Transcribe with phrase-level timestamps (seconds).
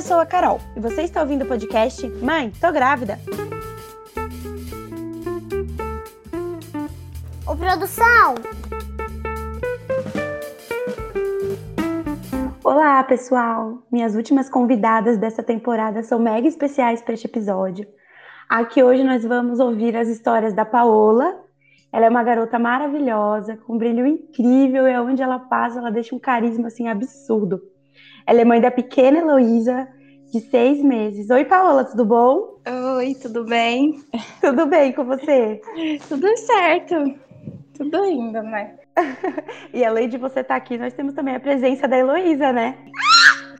[0.00, 3.18] Eu sou a Carol e você está ouvindo o podcast Mãe, tô grávida.
[7.46, 8.34] Ô, produção!
[12.64, 13.82] Olá, pessoal!
[13.92, 17.86] Minhas últimas convidadas dessa temporada são mega especiais para este episódio.
[18.48, 21.44] Aqui hoje nós vamos ouvir as histórias da Paola.
[21.92, 26.14] Ela é uma garota maravilhosa, com um brilho incrível e onde ela passa, ela deixa
[26.14, 27.60] um carisma assim absurdo.
[28.30, 29.88] Ela é mãe da pequena Heloísa,
[30.32, 31.28] de seis meses.
[31.30, 32.60] Oi, Paola, tudo bom?
[32.96, 34.00] Oi, tudo bem?
[34.40, 35.60] Tudo bem com você?
[36.08, 36.94] Tudo certo.
[37.76, 38.76] Tudo indo, né?
[39.74, 42.78] e além de você estar tá aqui, nós temos também a presença da Heloísa, né?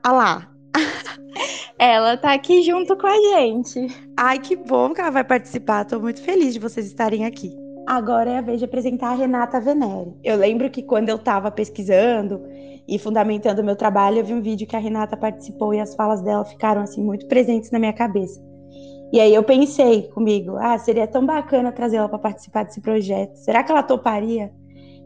[0.05, 0.49] Olha lá.
[1.77, 3.87] Ela tá aqui junto com a gente.
[4.15, 5.83] Ai, que bom que ela vai participar.
[5.83, 7.51] Tô muito feliz de vocês estarem aqui.
[7.85, 10.15] Agora é a vez de apresentar a Renata Venere.
[10.23, 12.41] Eu lembro que quando eu estava pesquisando
[12.87, 15.95] e fundamentando o meu trabalho, eu vi um vídeo que a Renata participou e as
[15.95, 18.41] falas dela ficaram assim muito presentes na minha cabeça.
[19.13, 23.35] E aí eu pensei comigo, ah, seria tão bacana trazê-la para participar desse projeto.
[23.35, 24.51] Será que ela toparia?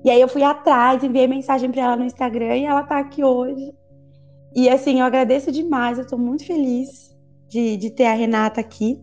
[0.03, 3.23] E aí eu fui atrás, enviei mensagem para ela no Instagram e ela está aqui
[3.23, 3.73] hoje.
[4.55, 7.13] E assim, eu agradeço demais, eu estou muito feliz
[7.49, 9.01] de, de ter a Renata aqui.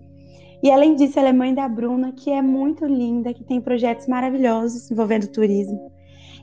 [0.62, 4.06] E além disso, ela é mãe da Bruna, que é muito linda, que tem projetos
[4.06, 5.92] maravilhosos envolvendo turismo.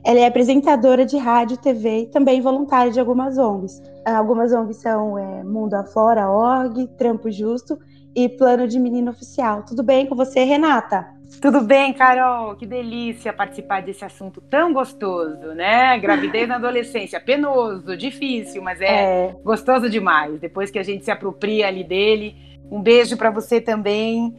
[0.04, 3.82] Ela é apresentadora de rádio, TV e também voluntária de algumas ONGs.
[4.06, 7.78] Algumas ONGs são é, Mundo Afora, ORG, Trampo Justo
[8.14, 9.62] e Plano de Menino Oficial.
[9.62, 11.06] Tudo bem com você, Renata?
[11.40, 12.56] Tudo bem, Carol?
[12.56, 15.96] Que delícia participar desse assunto tão gostoso, né?
[15.98, 18.86] Gravidez na adolescência, penoso, difícil, mas é,
[19.28, 19.36] é.
[19.44, 20.40] gostoso demais.
[20.40, 22.34] Depois que a gente se apropria ali dele,
[22.70, 24.34] um beijo para você também,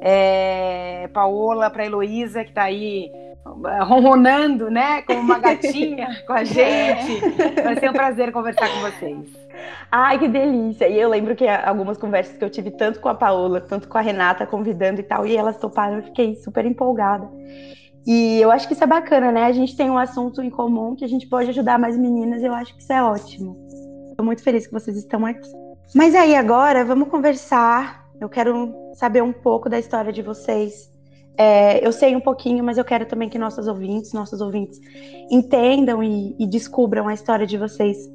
[0.00, 3.10] é, Paola, para Heloísa, que está aí
[3.44, 5.02] ronronando, né?
[5.02, 7.20] Como uma gatinha com a gente.
[7.62, 9.48] Vai ser um prazer conversar com vocês.
[9.90, 10.88] Ai, que delícia!
[10.88, 13.98] E eu lembro que algumas conversas que eu tive tanto com a Paola, tanto com
[13.98, 17.28] a Renata, convidando e tal, e elas toparam, eu fiquei super empolgada.
[18.06, 19.44] E eu acho que isso é bacana, né?
[19.44, 22.46] A gente tem um assunto em comum que a gente pode ajudar mais meninas, e
[22.46, 23.56] eu acho que isso é ótimo.
[24.10, 25.50] Estou muito feliz que vocês estão aqui.
[25.94, 28.06] Mas aí agora, vamos conversar.
[28.20, 30.90] Eu quero saber um pouco da história de vocês.
[31.38, 34.80] É, eu sei um pouquinho, mas eu quero também que nossos ouvintes, nossos ouvintes,
[35.30, 38.10] entendam e, e descubram a história de vocês.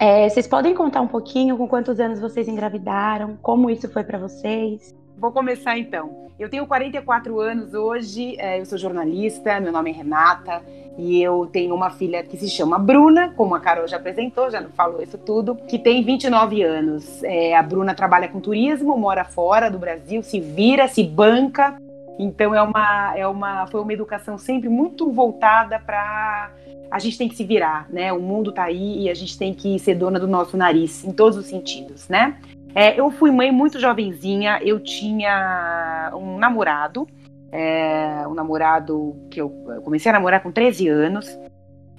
[0.00, 4.18] É, vocês podem contar um pouquinho com quantos anos vocês engravidaram, como isso foi para
[4.18, 4.94] vocês?
[5.18, 6.22] Vou começar então.
[6.38, 10.62] Eu tenho 44 anos hoje, é, eu sou jornalista, meu nome é Renata
[10.96, 14.62] e eu tenho uma filha que se chama Bruna, como a Carol já apresentou, já
[14.74, 17.22] falou isso tudo, que tem 29 anos.
[17.22, 21.76] É, a Bruna trabalha com turismo, mora fora do Brasil, se vira, se banca.
[22.18, 26.50] Então é uma, é uma, foi uma educação sempre muito voltada para
[26.90, 28.12] a gente tem que se virar, né?
[28.12, 31.12] O mundo está aí e a gente tem que ser dona do nosso nariz, em
[31.12, 32.38] todos os sentidos, né?
[32.74, 37.06] É, eu fui mãe muito jovenzinha, eu tinha um namorado,
[37.50, 41.26] é, um namorado que eu, eu comecei a namorar com 13 anos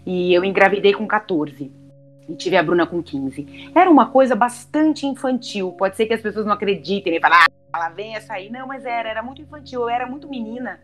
[0.05, 1.82] e eu engravidei com 14
[2.27, 3.71] e tive a Bruna com 15.
[3.75, 5.71] Era uma coisa bastante infantil.
[5.73, 8.49] Pode ser que as pessoas não acreditem e falem, ah, ela vem essa aí.
[8.49, 10.79] Não, mas era, era muito infantil, eu era muito menina.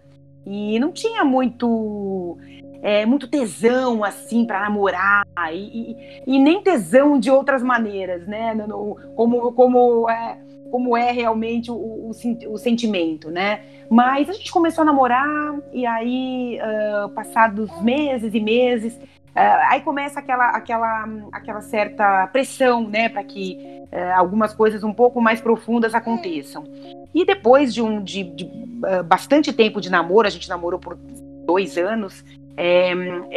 [0.46, 2.38] E não tinha muito
[2.82, 8.54] é, muito tesão assim para namorar e, e, e, nem tesão de outras maneiras, né?
[8.54, 10.38] No, no, como como é,
[10.72, 12.12] como é realmente o, o,
[12.48, 13.62] o, sentimento, né?
[13.90, 18.98] Mas a gente começou a namorar e aí uh, passados meses e meses
[19.36, 23.10] aí começa aquela aquela aquela certa pressão, né?
[23.10, 23.58] Para que
[23.92, 26.64] uh, algumas coisas um pouco mais profundas aconteçam.
[27.14, 28.50] E depois de um de, de
[29.06, 30.98] bastante tempo de namoro, a gente namorou por
[31.46, 32.24] dois anos,
[32.62, 32.92] é,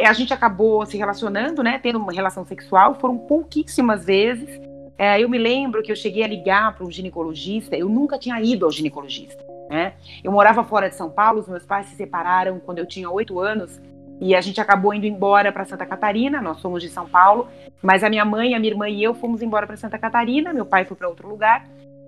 [0.05, 4.59] a gente acabou se relacionando, né, tendo uma relação sexual, foram pouquíssimas vezes.
[4.97, 8.41] É, eu me lembro que eu cheguei a ligar para um ginecologista, eu nunca tinha
[8.41, 9.41] ido ao ginecologista.
[9.69, 9.93] Né?
[10.21, 13.39] Eu morava fora de São Paulo, os meus pais se separaram quando eu tinha oito
[13.39, 13.81] anos
[14.21, 16.41] e a gente acabou indo embora para Santa Catarina.
[16.41, 17.47] Nós somos de São Paulo,
[17.81, 20.53] mas a minha mãe, a minha irmã e eu fomos embora para Santa Catarina.
[20.53, 21.65] Meu pai foi para outro lugar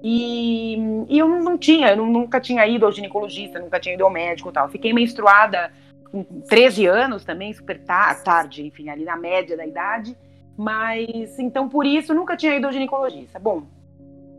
[0.07, 0.75] e,
[1.09, 4.51] e eu não, tinha, eu nunca tinha ido ao ginecologista, nunca tinha ido ao médico,
[4.51, 4.69] tal.
[4.69, 5.71] Fiquei menstruada
[6.11, 10.15] com 13 anos também, super tarde, enfim, ali na média da idade.
[10.55, 13.39] Mas, então, por isso, nunca tinha ido ao ginecologista.
[13.39, 13.63] Bom,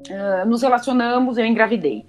[0.08, 2.06] uh, nos relacionamos, eu engravidei.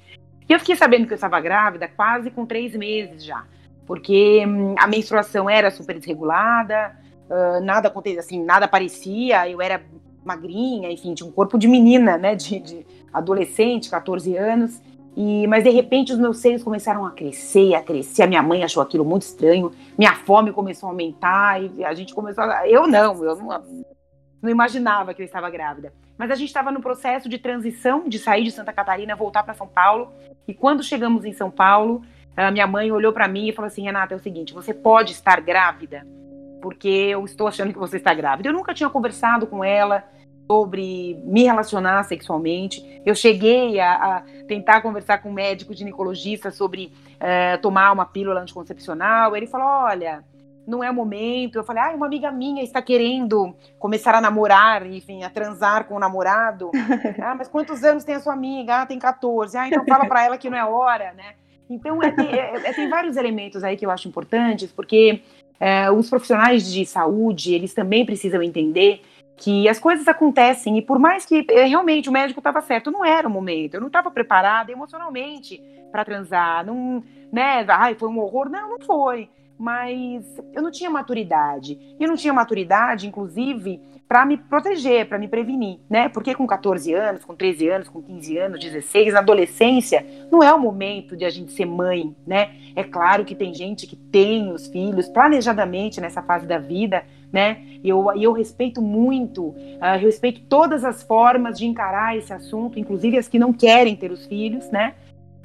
[0.47, 3.43] E eu fiquei sabendo que eu estava grávida quase com três meses já.
[3.87, 6.95] Porque um, a menstruação era super desregulada,
[7.29, 9.81] uh, nada acontecia, assim, nada aparecia, eu era
[10.25, 14.81] magrinha, enfim, tinha um corpo de menina, né, de, de adolescente, 14 anos.
[15.15, 18.21] E, mas de repente os meus seios começaram a crescer, a crescer.
[18.21, 19.71] A minha mãe achou aquilo muito estranho.
[19.97, 22.69] Minha fome começou a aumentar e a gente começou a...
[22.69, 23.63] Eu não, eu não,
[24.39, 25.91] não imaginava que eu estava grávida.
[26.17, 29.55] Mas a gente estava no processo de transição, de sair de Santa Catarina, voltar para
[29.55, 30.11] São Paulo.
[30.47, 32.03] E quando chegamos em São Paulo,
[32.45, 35.11] a minha mãe olhou para mim e falou assim: Renata, é o seguinte, você pode
[35.11, 36.05] estar grávida,
[36.61, 38.49] porque eu estou achando que você está grávida.
[38.49, 40.03] Eu nunca tinha conversado com ela
[40.49, 43.01] sobre me relacionar sexualmente.
[43.05, 48.41] Eu cheguei a, a tentar conversar com um médico ginecologista sobre uh, tomar uma pílula
[48.41, 49.35] anticoncepcional.
[49.35, 50.23] Ele falou: olha
[50.67, 51.55] não é o momento.
[51.55, 55.95] Eu falei, ah, uma amiga minha está querendo começar a namorar, enfim, a transar com
[55.95, 56.69] o namorado.
[57.23, 58.81] ah, mas quantos anos tem a sua amiga?
[58.81, 59.57] Ah, tem 14.
[59.57, 61.35] Ah, então fala para ela que não é hora, né?
[61.69, 65.21] Então, é, é, é, tem vários elementos aí que eu acho importantes, porque
[65.59, 69.01] é, os profissionais de saúde, eles também precisam entender
[69.35, 73.05] que as coisas acontecem e por mais que é, realmente o médico estava certo, não
[73.05, 75.61] era o momento, eu não estava preparada emocionalmente
[75.91, 79.29] para transar, não, né, ai, foi um horror, não, não foi.
[79.59, 80.23] Mas
[80.53, 81.79] eu não tinha maturidade.
[81.99, 86.07] E eu não tinha maturidade, inclusive, para me proteger, para me prevenir, né?
[86.07, 90.53] Porque com 14 anos, com 13 anos, com 15 anos, 16, na adolescência, não é
[90.53, 92.51] o momento de a gente ser mãe, né?
[92.73, 97.61] É claro que tem gente que tem os filhos planejadamente nessa fase da vida, né?
[97.83, 103.17] E eu, eu respeito muito, uh, respeito todas as formas de encarar esse assunto, inclusive
[103.17, 104.95] as que não querem ter os filhos, né?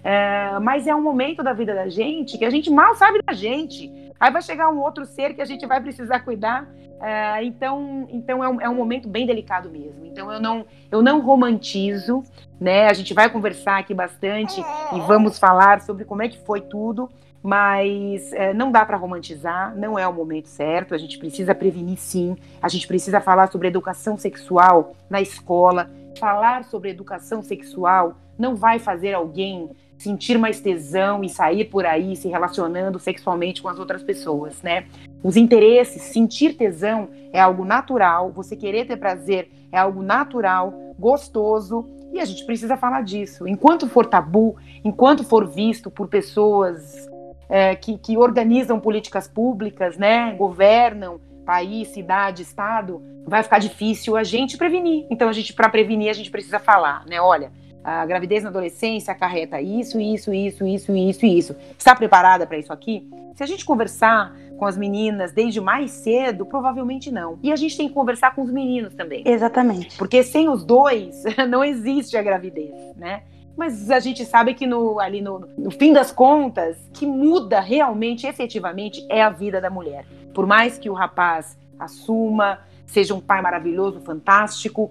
[0.03, 3.33] Uh, mas é um momento da vida da gente que a gente mal sabe da
[3.33, 3.91] gente.
[4.23, 6.73] Aí vai chegar um outro ser que a gente vai precisar cuidar.
[7.01, 10.07] É, então, então é um, é um, momento bem delicado mesmo.
[10.07, 12.23] Então eu não, eu não romantizo,
[12.61, 12.87] né?
[12.87, 14.61] A gente vai conversar aqui bastante
[14.93, 17.11] e vamos falar sobre como é que foi tudo,
[17.43, 20.95] mas é, não dá para romantizar, não é o momento certo.
[20.95, 22.37] A gente precisa prevenir sim.
[22.63, 25.91] A gente precisa falar sobre educação sexual na escola.
[26.21, 29.71] Falar sobre educação sexual não vai fazer alguém
[30.03, 34.87] sentir mais tesão e sair por aí se relacionando sexualmente com as outras pessoas, né?
[35.23, 41.89] Os interesses, sentir tesão é algo natural, você querer ter prazer é algo natural, gostoso,
[42.13, 43.49] e a gente precisa falar disso.
[43.49, 47.09] Enquanto for tabu, enquanto for visto por pessoas
[47.49, 54.23] é, que, que organizam políticas públicas, né, governam país, cidade, estado, vai ficar difícil a
[54.23, 55.07] gente prevenir.
[55.11, 57.21] Então, a gente, para prevenir, a gente precisa falar, né?
[57.21, 57.51] Olha,
[57.85, 61.57] a gravidez na adolescência acarreta isso, isso, isso, isso, isso isso.
[61.77, 63.09] Está preparada para isso aqui?
[63.35, 67.39] Se a gente conversar com as meninas desde mais cedo, provavelmente não.
[67.43, 69.25] E a gente tem que conversar com os meninos também.
[69.27, 69.97] Exatamente.
[69.97, 73.23] Porque sem os dois não existe a gravidez, né?
[73.57, 78.27] Mas a gente sabe que no, ali no, no fim das contas, que muda realmente,
[78.27, 80.07] efetivamente, é a vida da mulher.
[80.33, 84.91] Por mais que o rapaz assuma, seja um pai maravilhoso, fantástico,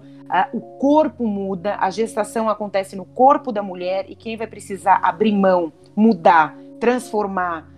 [0.52, 5.32] o corpo muda, a gestação acontece no corpo da mulher e quem vai precisar abrir
[5.32, 7.68] mão, mudar, transformar,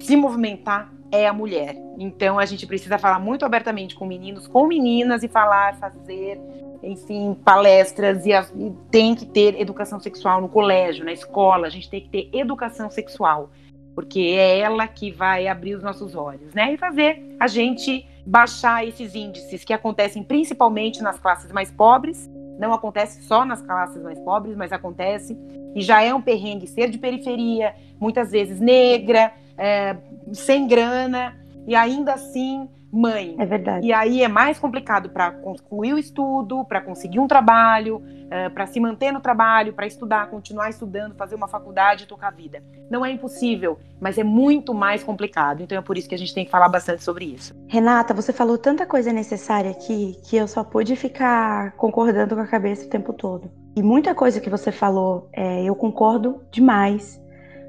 [0.00, 1.76] se movimentar é a mulher.
[1.98, 6.40] Então a gente precisa falar muito abertamente com meninos, com meninas e falar, fazer,
[6.82, 11.88] enfim, palestras e, e tem que ter educação sexual no colégio, na escola, a gente
[11.88, 13.50] tem que ter educação sexual,
[13.94, 16.74] porque é ela que vai abrir os nossos olhos, né?
[16.74, 22.28] E fazer a gente baixar esses índices que acontecem principalmente nas classes mais pobres.
[22.58, 25.38] Não acontece só nas classes mais pobres, mas acontece.
[25.74, 29.96] E já é um perrengue ser de periferia, muitas vezes negra, é,
[30.32, 33.36] sem grana, e ainda assim mãe.
[33.38, 33.86] É verdade.
[33.86, 38.48] E aí é mais complicado para concluir o estudo, para conseguir um trabalho, uh, eh,
[38.48, 42.30] para se manter no trabalho, para estudar, continuar estudando, fazer uma faculdade e tocar a
[42.30, 42.62] vida.
[42.90, 45.62] Não é impossível, mas é muito mais complicado.
[45.62, 47.54] Então é por isso que a gente tem que falar bastante sobre isso.
[47.68, 52.46] Renata, você falou tanta coisa necessária aqui que eu só pude ficar concordando com a
[52.46, 53.50] cabeça o tempo todo.
[53.76, 57.20] E muita coisa que você falou, é, eu concordo demais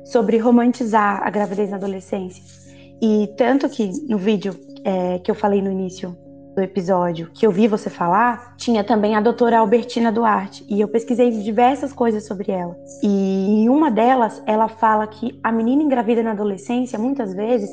[0.05, 2.66] sobre romantizar a gravidez na adolescência.
[3.01, 6.15] E tanto que no vídeo é, que eu falei no início
[6.55, 10.65] do episódio, que eu vi você falar, tinha também a doutora Albertina Duarte.
[10.67, 12.75] E eu pesquisei diversas coisas sobre ela.
[13.03, 17.69] E em uma delas, ela fala que a menina engravida na adolescência, muitas vezes,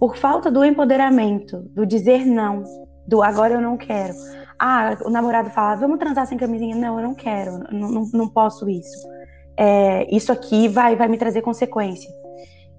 [0.00, 2.64] por falta do empoderamento, do dizer não,
[3.06, 4.14] do agora eu não quero.
[4.58, 6.74] Ah, o namorado fala, vamos transar sem camisinha.
[6.74, 9.06] Não, eu não quero, não, não, não posso isso.
[9.56, 12.10] É, isso aqui vai, vai me trazer consequência.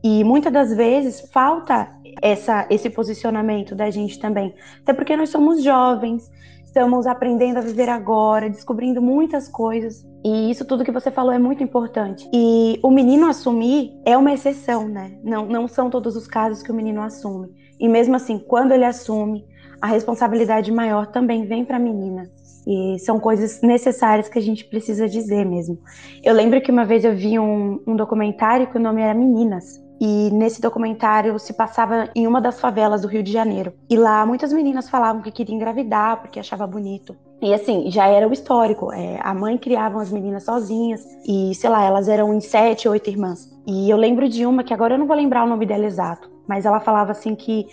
[0.07, 1.89] E muitas das vezes falta
[2.21, 4.53] essa, esse posicionamento da gente também.
[4.83, 6.31] Até porque nós somos jovens,
[6.63, 10.05] estamos aprendendo a viver agora, descobrindo muitas coisas.
[10.23, 12.29] E isso tudo que você falou é muito importante.
[12.31, 15.17] E o menino assumir é uma exceção, né?
[15.23, 17.49] Não, não são todos os casos que o menino assume.
[17.79, 19.43] E mesmo assim, quando ele assume,
[19.81, 22.29] a responsabilidade maior também vem para a menina.
[22.67, 25.79] E são coisas necessárias que a gente precisa dizer mesmo.
[26.23, 29.83] Eu lembro que uma vez eu vi um, um documentário que o nome era Meninas.
[29.99, 33.73] E nesse documentário se passava em uma das favelas do Rio de Janeiro.
[33.89, 37.15] E lá muitas meninas falavam que queriam engravidar porque achava bonito.
[37.41, 38.91] E assim, já era o histórico.
[38.91, 43.09] É, a mãe criava as meninas sozinhas e, sei lá, elas eram em sete, oito
[43.09, 43.49] irmãs.
[43.67, 46.29] E eu lembro de uma que agora eu não vou lembrar o nome dela exato,
[46.47, 47.67] mas ela falava assim que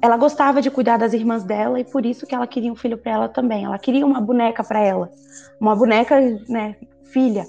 [0.00, 2.98] ela gostava de cuidar das irmãs dela e por isso que ela queria um filho
[2.98, 3.64] para ela também.
[3.64, 5.08] Ela queria uma boneca para ela,
[5.60, 6.74] uma boneca, né,
[7.04, 7.46] filha.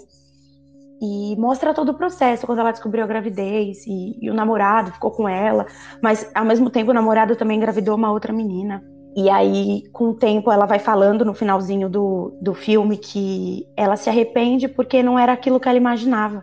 [1.05, 5.12] E mostra todo o processo quando ela descobriu a gravidez e, e o namorado ficou
[5.12, 5.65] com ela,
[6.01, 8.81] mas ao mesmo tempo o namorado também engravidou uma outra menina.
[9.13, 13.98] E aí, com o tempo, ela vai falando no finalzinho do, do filme que ela
[13.98, 16.41] se arrepende porque não era aquilo que ela imaginava.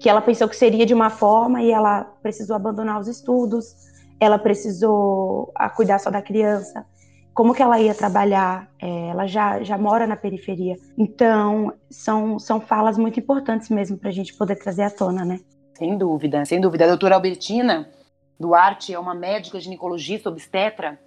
[0.00, 3.74] Que ela pensou que seria de uma forma e ela precisou abandonar os estudos,
[4.18, 6.86] ela precisou a cuidar só da criança.
[7.34, 8.68] Como que ela ia trabalhar?
[8.80, 10.76] É, ela já, já mora na periferia.
[10.98, 15.40] Então, são, são falas muito importantes mesmo para a gente poder trazer à tona, né?
[15.74, 16.84] Sem dúvida, sem dúvida.
[16.84, 17.88] A doutora Albertina
[18.38, 20.98] Duarte é uma médica ginecologista obstetra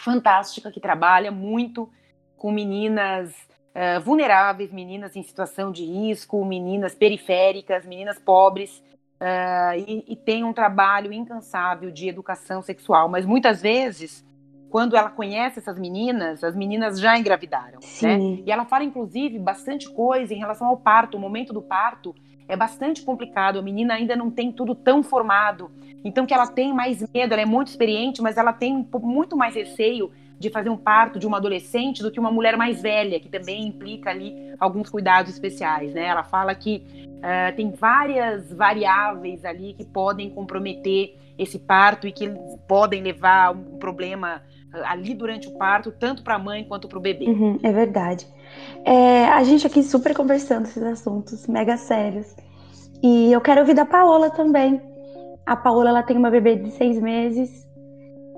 [0.00, 1.90] fantástica que trabalha muito
[2.36, 8.82] com meninas uh, vulneráveis, meninas em situação de risco, meninas periféricas, meninas pobres.
[9.20, 14.24] Uh, e, e, tem um trabalho incansável de educação sexual, mas muitas vezes,
[14.70, 18.18] quando ela conhece essas meninas, as meninas já engravidaram, né?
[18.46, 22.14] E ela fala, inclusive, bastante coisa em relação ao parto, o momento do parto
[22.46, 25.70] é bastante complicado, a menina ainda não tem tudo tão formado,
[26.04, 29.54] então que ela tem mais medo, ela é muito experiente, mas ela tem muito mais
[29.54, 33.28] receio de fazer um parto de uma adolescente do que uma mulher mais velha, que
[33.28, 36.06] também implica ali alguns cuidados especiais, né?
[36.06, 36.84] Ela fala que
[37.16, 42.30] uh, tem várias variáveis ali que podem comprometer esse parto e que
[42.66, 44.42] podem levar a um problema
[44.84, 47.26] ali durante o parto, tanto para a mãe quanto para o bebê.
[47.26, 48.26] Uhum, é verdade.
[48.84, 52.34] É, a gente aqui super conversando esses assuntos mega sérios.
[53.02, 54.80] E eu quero ouvir da Paola também.
[55.46, 57.66] A Paola ela tem uma bebê de seis meses,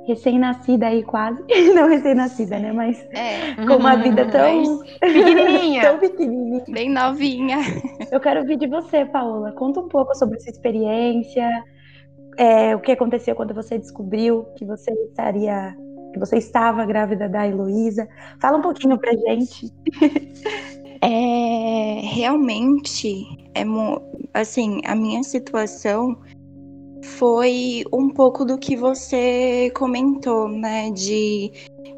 [0.07, 1.43] recém-nascida aí quase.
[1.75, 2.73] Não recém-nascida, né?
[2.73, 3.55] Mas é.
[3.67, 5.83] com uma vida tão pequenininha.
[5.89, 6.65] tão pequenininha.
[6.69, 7.59] Bem novinha.
[8.11, 9.53] Eu quero ouvir de você, Paola.
[9.53, 11.49] Conta um pouco sobre essa experiência,
[12.37, 15.77] é, o que aconteceu quando você descobriu que você estaria,
[16.13, 18.09] que você estava grávida da Heloísa.
[18.41, 19.73] Fala um pouquinho pra gente.
[21.03, 23.65] É, realmente, é
[24.35, 26.15] assim, a minha situação
[27.03, 30.91] foi um pouco do que você comentou, né?
[30.91, 31.51] De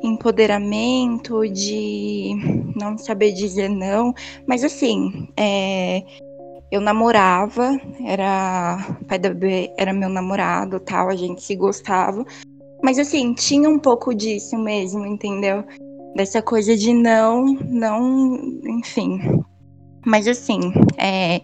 [0.02, 2.34] empoderamento, de
[2.76, 4.14] não saber dizer não.
[4.46, 6.04] Mas assim, é,
[6.70, 12.24] eu namorava, era pai da bebê, era meu namorado, tal, a gente se gostava.
[12.82, 15.64] Mas assim, tinha um pouco disso mesmo, entendeu?
[16.16, 18.36] Dessa coisa de não, não,
[18.66, 19.20] enfim.
[20.04, 21.40] Mas assim, é,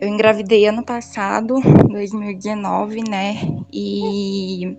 [0.00, 1.56] eu engravidei ano passado,
[1.90, 3.34] 2019, né?
[3.72, 4.76] E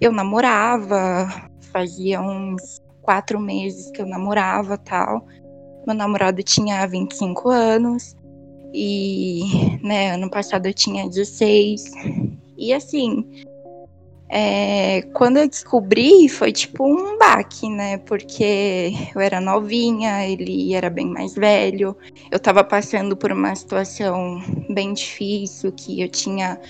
[0.00, 1.28] eu namorava,
[1.72, 5.26] fazia uns quatro meses que eu namorava tal.
[5.86, 8.16] Meu namorado tinha 25 anos.
[8.74, 11.84] E, né, ano passado eu tinha 16.
[12.56, 13.46] E assim,
[14.30, 17.96] é, quando eu descobri, foi tipo um baque, né?
[17.98, 21.96] Porque eu era novinha, ele era bem mais velho.
[22.30, 26.60] Eu tava passando por uma situação bem difícil, que eu tinha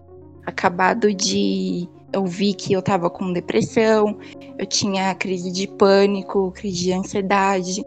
[0.46, 1.88] acabado de.
[2.12, 4.16] Eu vi que eu tava com depressão,
[4.56, 7.84] eu tinha crise de pânico, crise de ansiedade.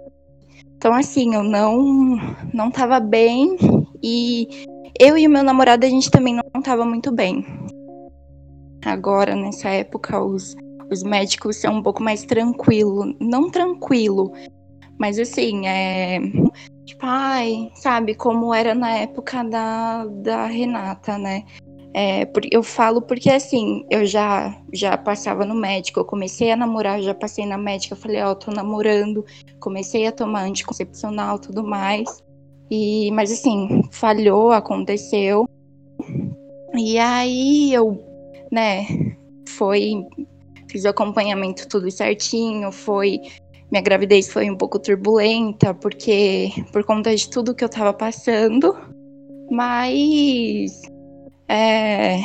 [0.75, 2.17] Então, assim, eu não,
[2.53, 3.57] não tava bem
[4.03, 4.47] e
[4.99, 7.45] eu e o meu namorado, a gente também não tava muito bem.
[8.85, 10.55] Agora, nessa época, os,
[10.91, 13.15] os médicos são um pouco mais tranquilo.
[13.19, 14.33] Não tranquilo,
[14.99, 16.19] mas assim, é.
[16.85, 21.43] Tipo, ai, sabe, como era na época da, da Renata, né?
[21.93, 27.01] É, eu falo porque assim, eu já já passava no médico, eu comecei a namorar,
[27.01, 29.25] já passei na médica, falei, ó, oh, tô namorando,
[29.59, 32.23] comecei a tomar anticoncepcional tudo mais.
[32.69, 35.49] E, mas assim, falhou, aconteceu.
[36.73, 38.10] E aí eu
[38.51, 38.85] né,
[39.47, 39.93] foi
[40.69, 43.19] fiz o acompanhamento tudo certinho, foi
[43.71, 48.77] minha gravidez foi um pouco turbulenta porque por conta de tudo que eu tava passando,
[49.49, 50.81] mas
[51.47, 52.19] é,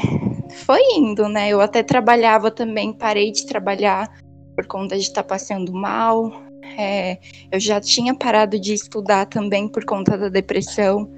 [0.64, 1.48] foi indo, né?
[1.48, 4.08] Eu até trabalhava também, parei de trabalhar
[4.54, 6.32] por conta de estar tá passando mal.
[6.78, 7.18] É,
[7.50, 11.10] eu já tinha parado de estudar também por conta da depressão,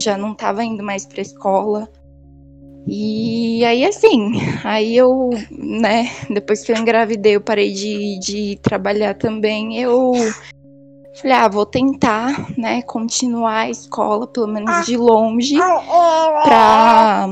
[0.00, 1.88] já não estava indo mais para escola.
[2.88, 9.14] E aí, assim, aí eu, né, depois que eu engravidei, eu parei de, de trabalhar
[9.14, 10.12] também, eu
[11.20, 15.56] falei, ah, vou tentar, né, continuar a escola, pelo menos de longe,
[16.44, 17.28] pra,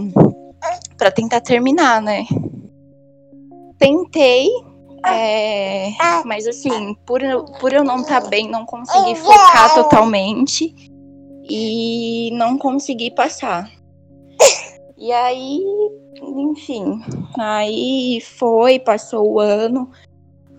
[0.98, 2.24] para tentar terminar, né?
[3.78, 4.48] Tentei,
[5.06, 5.92] é,
[6.24, 7.20] mas assim, por,
[7.60, 10.74] por eu não estar tá bem, não consegui focar totalmente
[11.48, 13.70] e não consegui passar.
[15.04, 15.62] E aí,
[16.22, 16.98] enfim,
[17.38, 19.90] aí foi, passou o ano,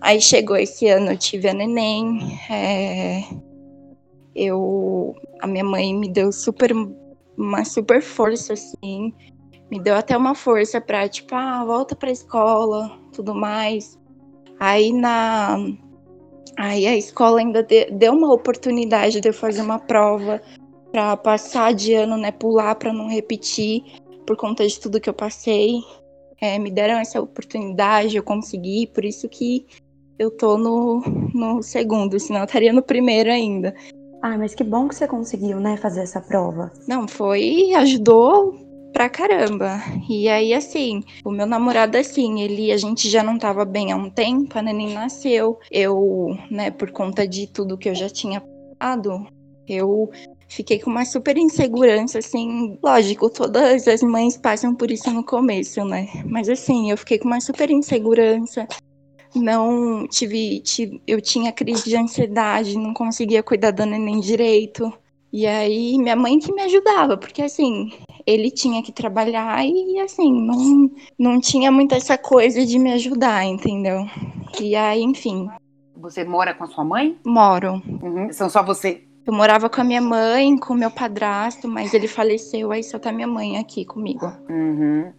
[0.00, 3.24] aí chegou esse ano, eu tive a neném, é,
[4.36, 6.70] eu, a minha mãe me deu super,
[7.36, 9.12] uma super força, assim,
[9.68, 13.98] me deu até uma força pra, tipo, ah, volta pra escola, tudo mais.
[14.60, 15.56] Aí na,
[16.56, 20.40] aí a escola ainda deu uma oportunidade de eu fazer uma prova
[20.92, 25.14] para passar de ano, né, pular para não repetir por conta de tudo que eu
[25.14, 25.80] passei.
[26.40, 29.64] É, me deram essa oportunidade, eu consegui, por isso que
[30.18, 31.00] eu tô no,
[31.32, 33.74] no segundo, senão eu estaria no primeiro ainda.
[34.22, 36.72] Ah, mas que bom que você conseguiu, né, fazer essa prova.
[36.86, 38.54] Não, foi, ajudou
[38.92, 39.78] pra caramba.
[40.08, 43.96] E aí, assim, o meu namorado, assim, ele, a gente já não tava bem há
[43.96, 45.58] um tempo, a neném nasceu.
[45.70, 48.42] Eu, né, por conta de tudo que eu já tinha
[48.78, 49.26] passado,
[49.68, 50.10] eu
[50.48, 52.78] fiquei com uma super insegurança, assim.
[52.82, 56.08] Lógico, todas as mães passam por isso no começo, né?
[56.24, 58.66] Mas assim, eu fiquei com uma super insegurança.
[59.34, 64.92] Não tive, tive eu tinha crise de ansiedade, não conseguia cuidar da neném direito.
[65.32, 67.92] E aí, minha mãe que me ajudava, porque assim,
[68.26, 73.44] ele tinha que trabalhar e assim, não, não tinha muito essa coisa de me ajudar,
[73.44, 74.06] entendeu?
[74.60, 75.48] E aí, enfim.
[75.96, 77.18] Você mora com a sua mãe?
[77.26, 77.82] Moro.
[78.02, 78.32] Uhum.
[78.32, 82.70] São só você eu morava com a minha mãe, com meu padrasto, mas ele faleceu,
[82.70, 84.26] aí só tá minha mãe aqui comigo.
[84.48, 85.12] Uhum.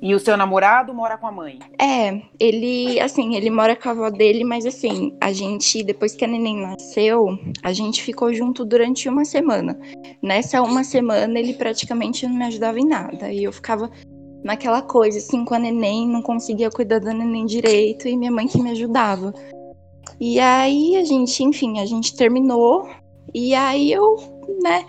[0.00, 1.58] E o seu namorado mora com a mãe?
[1.80, 6.24] É, ele, assim, ele mora com a avó dele, mas assim, a gente, depois que
[6.24, 9.78] a neném nasceu, a gente ficou junto durante uma semana.
[10.22, 13.32] Nessa uma semana, ele praticamente não me ajudava em nada.
[13.32, 13.90] E eu ficava
[14.44, 18.46] naquela coisa, assim, com a neném, não conseguia cuidar da neném direito, e minha mãe
[18.46, 19.32] que me ajudava.
[20.20, 22.88] E aí a gente, enfim, a gente terminou,
[23.34, 24.16] e aí eu,
[24.62, 24.84] né,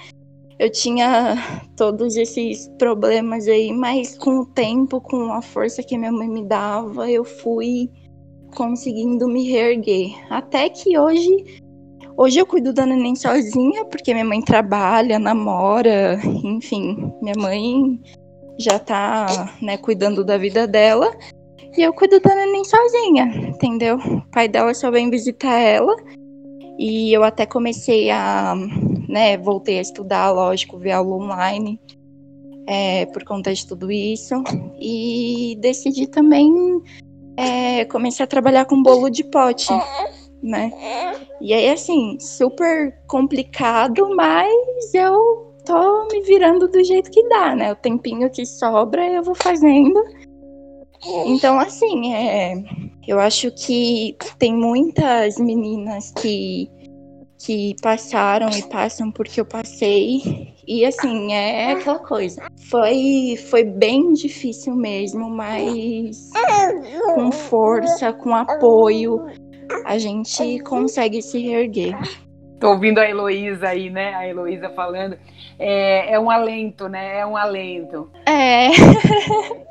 [0.59, 1.35] eu tinha
[1.77, 6.45] todos esses problemas aí, mas com o tempo, com a força que minha mãe me
[6.45, 7.89] dava, eu fui
[8.55, 10.13] conseguindo me reerguer.
[10.29, 11.59] Até que hoje,
[12.17, 17.99] hoje eu cuido da neném sozinha, porque minha mãe trabalha, namora, enfim, minha mãe
[18.59, 21.15] já tá, né, cuidando da vida dela.
[21.77, 23.97] E eu cuido da neném sozinha, entendeu?
[23.97, 25.95] O pai dela só vem visitar ela
[26.79, 28.55] e eu até comecei a,
[29.09, 31.77] né, voltei a estudar, lógico, ver aula online,
[32.65, 34.33] é, por conta de tudo isso.
[34.79, 36.49] E decidi também,
[37.35, 39.73] é, comecei a trabalhar com bolo de pote,
[40.41, 40.71] né?
[41.41, 47.73] E aí, assim, super complicado, mas eu tô me virando do jeito que dá, né?
[47.73, 50.01] O tempinho que sobra eu vou fazendo.
[51.25, 52.55] Então, assim, é,
[53.09, 56.69] eu acho que tem muitas meninas que,
[57.43, 60.53] que passaram e passam porque eu passei.
[60.67, 62.39] E assim, é aquela coisa.
[62.69, 66.29] Foi, foi bem difícil mesmo, mas
[67.15, 69.25] com força, com apoio,
[69.85, 71.97] a gente consegue se reerguer.
[72.59, 74.13] Tô ouvindo a Heloísa aí, né?
[74.13, 75.17] A Heloísa falando.
[75.59, 77.19] É, é um alento, né?
[77.19, 78.09] É um alento.
[78.25, 78.69] É.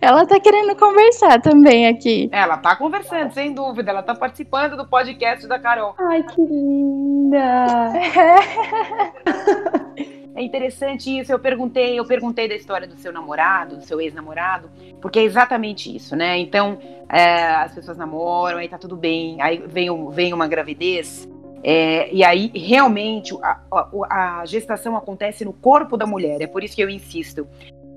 [0.00, 2.28] Ela tá querendo conversar também aqui.
[2.32, 3.90] Ela tá conversando, sem dúvida.
[3.90, 5.94] Ela tá participando do podcast da Carol.
[5.98, 7.92] Ai, que linda!
[10.32, 11.30] É interessante isso.
[11.30, 15.94] Eu perguntei, eu perguntei da história do seu namorado, do seu ex-namorado, porque é exatamente
[15.94, 16.38] isso, né?
[16.38, 16.78] Então,
[17.10, 21.28] é, as pessoas namoram, aí tá tudo bem, aí vem, vem uma gravidez,
[21.62, 26.40] é, e aí realmente a, a, a gestação acontece no corpo da mulher.
[26.40, 27.46] É por isso que eu insisto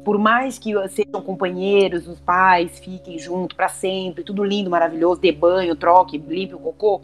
[0.03, 5.31] por mais que sejam companheiros, os pais fiquem junto para sempre, tudo lindo, maravilhoso, dê
[5.31, 7.01] banho, troque, limpe o cocô,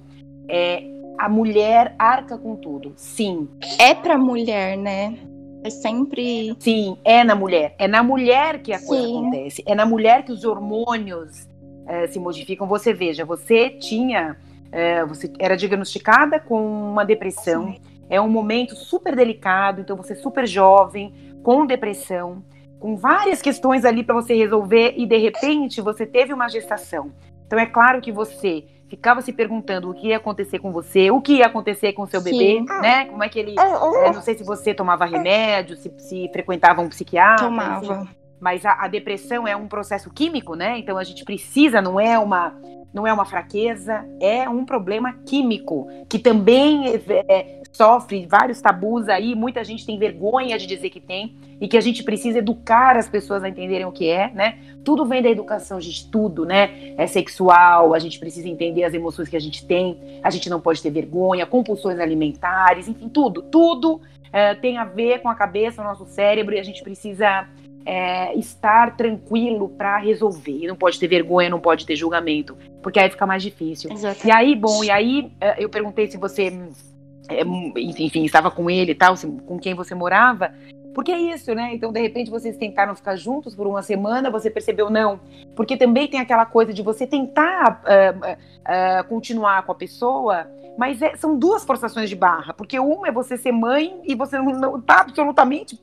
[0.50, 0.84] é,
[1.18, 3.48] a mulher arca com tudo, sim.
[3.78, 5.18] É pra mulher, né?
[5.64, 6.56] É sempre.
[6.60, 7.76] Sim, é na mulher.
[7.78, 8.88] É na mulher que a sim.
[8.88, 9.64] coisa acontece.
[9.66, 11.48] É na mulher que os hormônios
[11.86, 12.66] é, se modificam.
[12.68, 14.38] Você veja, você tinha.
[14.72, 17.74] É, você era diagnosticada com uma depressão.
[17.74, 17.82] Sim.
[18.10, 22.44] É um momento super delicado, então você é super jovem, com depressão
[22.80, 27.12] com várias questões ali para você resolver e de repente você teve uma gestação.
[27.46, 31.22] Então é claro que você ficava se perguntando o que ia acontecer com você, o
[31.22, 33.06] que ia acontecer com seu bebê, né?
[33.06, 33.56] Como é que ele.
[33.60, 37.46] É, não sei se você tomava remédio, se, se frequentava um psiquiatra.
[37.46, 37.94] Tomava.
[37.94, 40.78] Assim, mas a, a, depressão é um processo químico, né?
[40.78, 42.56] Então a gente precisa, não é uma,
[42.94, 46.96] não é uma fraqueza, é um problema químico que também
[47.28, 51.78] é, sofre vários tabus aí, muita gente tem vergonha de dizer que tem e que
[51.78, 54.60] a gente precisa educar as pessoas a entenderem o que é, né?
[54.84, 56.94] Tudo vem da educação, gente, tudo, né?
[56.98, 60.60] É sexual, a gente precisa entender as emoções que a gente tem, a gente não
[60.60, 65.82] pode ter vergonha, compulsões alimentares, enfim, tudo, tudo é, tem a ver com a cabeça,
[65.82, 67.48] o nosso cérebro e a gente precisa
[67.90, 70.68] é, estar tranquilo para resolver.
[70.68, 73.92] Não pode ter vergonha, não pode ter julgamento, porque aí fica mais difícil.
[73.92, 74.28] Exatamente.
[74.28, 76.54] E aí, bom, e aí é, eu perguntei se você
[77.28, 77.42] é,
[77.76, 80.54] enfim, estava com ele e tal, com quem você morava.
[80.94, 81.74] Porque é isso, né?
[81.74, 85.20] Então, de repente, vocês tentaram ficar juntos por uma semana, você percebeu não.
[85.56, 90.48] Porque também tem aquela coisa de você tentar uh, uh, continuar com a pessoa,
[90.78, 92.54] mas é, são duas forçações de barra.
[92.54, 95.80] Porque uma é você ser mãe e você não está absolutamente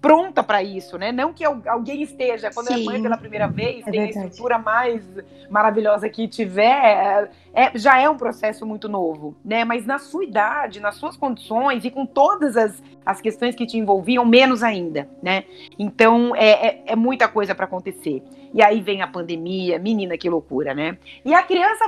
[0.00, 1.10] pronta para isso, né?
[1.10, 4.18] Não que alguém esteja, quando Sim, é mãe pela primeira vez, é tem verdade.
[4.18, 5.02] a estrutura mais
[5.50, 9.64] maravilhosa que tiver, é, já é um processo muito novo, né?
[9.64, 13.76] Mas na sua idade, nas suas condições e com todas as, as questões que te
[13.76, 15.44] envolviam, menos ainda, né?
[15.78, 18.22] Então é, é, é muita coisa para acontecer.
[18.54, 20.96] E aí vem a pandemia, menina, que loucura, né?
[21.24, 21.84] E a criança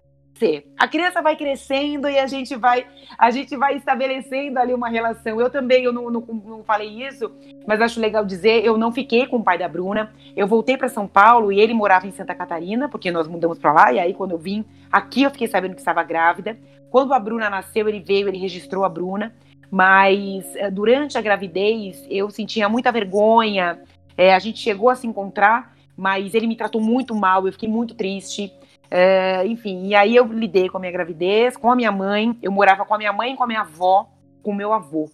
[0.79, 2.87] a criança vai crescendo e a gente vai,
[3.19, 5.41] a gente vai estabelecendo ali uma relação.
[5.41, 7.31] Eu também, eu não, não, não falei isso,
[7.67, 10.13] mas acho legal dizer, eu não fiquei com o pai da Bruna.
[10.37, 13.73] Eu voltei para São Paulo e ele morava em Santa Catarina, porque nós mudamos para
[13.73, 13.93] lá.
[13.93, 16.59] E aí, quando eu vim aqui, eu fiquei sabendo que estava grávida.
[16.91, 19.35] Quando a Bruna nasceu, ele veio, ele registrou a Bruna.
[19.71, 23.81] Mas eh, durante a gravidez, eu sentia muita vergonha.
[24.17, 27.47] É, a gente chegou a se encontrar, mas ele me tratou muito mal.
[27.47, 28.53] Eu fiquei muito triste.
[28.91, 32.37] É, enfim, e aí eu lidei com a minha gravidez, com a minha mãe.
[32.43, 34.11] Eu morava com a minha mãe, com a minha avó,
[34.43, 35.09] com o meu avô.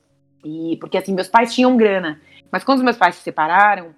[0.44, 2.20] E porque assim, meus pais tinham grana.
[2.50, 3.94] Mas quando os meus pais se separaram,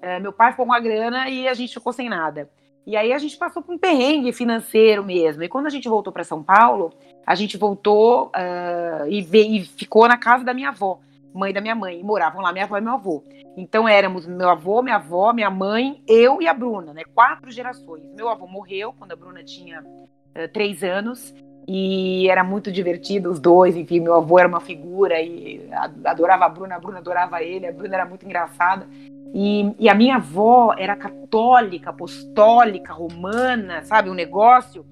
[0.00, 2.48] é, meu pai ficou com a grana e a gente ficou sem nada.
[2.86, 5.42] E aí a gente passou por um perrengue financeiro mesmo.
[5.42, 6.92] E quando a gente voltou para São Paulo,
[7.26, 11.00] a gente voltou uh, e, veio, e ficou na casa da minha avó
[11.36, 12.00] mãe da minha mãe.
[12.00, 13.24] E moravam lá minha avó e meu avô.
[13.56, 17.02] Então éramos meu avô, minha avó, minha mãe, eu e a Bruna, né?
[17.14, 18.04] Quatro gerações.
[18.14, 21.34] Meu avô morreu quando a Bruna tinha uh, três anos.
[21.68, 25.68] E era muito divertido os dois, enfim, meu avô era uma figura e
[26.04, 28.86] adorava a Bruna, a Bruna adorava ele, a Bruna era muito engraçada.
[29.34, 34.86] E, e a minha avó era católica, apostólica, romana, sabe, um negócio.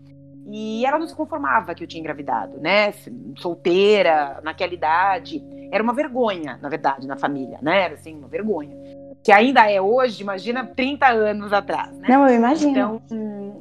[0.47, 2.93] E ela não se conformava que eu tinha engravidado, né?
[3.39, 7.83] Solteira, naquela idade era uma vergonha, na verdade, na família, né?
[7.83, 8.77] Era assim, uma vergonha.
[9.23, 12.07] Que ainda é hoje, imagina 30 anos atrás, né?
[12.09, 12.71] Não, eu imagino.
[12.71, 13.03] Então,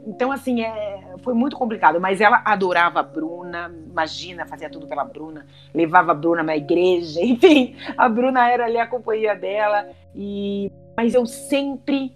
[0.05, 1.99] então assim, é, foi muito complicado.
[1.99, 7.19] Mas ela adorava a Bruna, imagina, fazia tudo pela Bruna, levava a Bruna na igreja,
[7.23, 9.87] enfim, a Bruna era ali a companhia dela.
[10.13, 12.15] E, mas eu sempre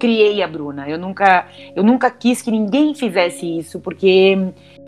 [0.00, 0.88] criei a Bruna.
[0.88, 4.36] Eu nunca, eu nunca quis que ninguém fizesse isso, porque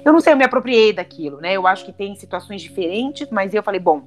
[0.04, 1.52] eu não sei, eu me apropriei daquilo, né?
[1.52, 4.02] Eu acho que tem situações diferentes, mas eu falei, bom,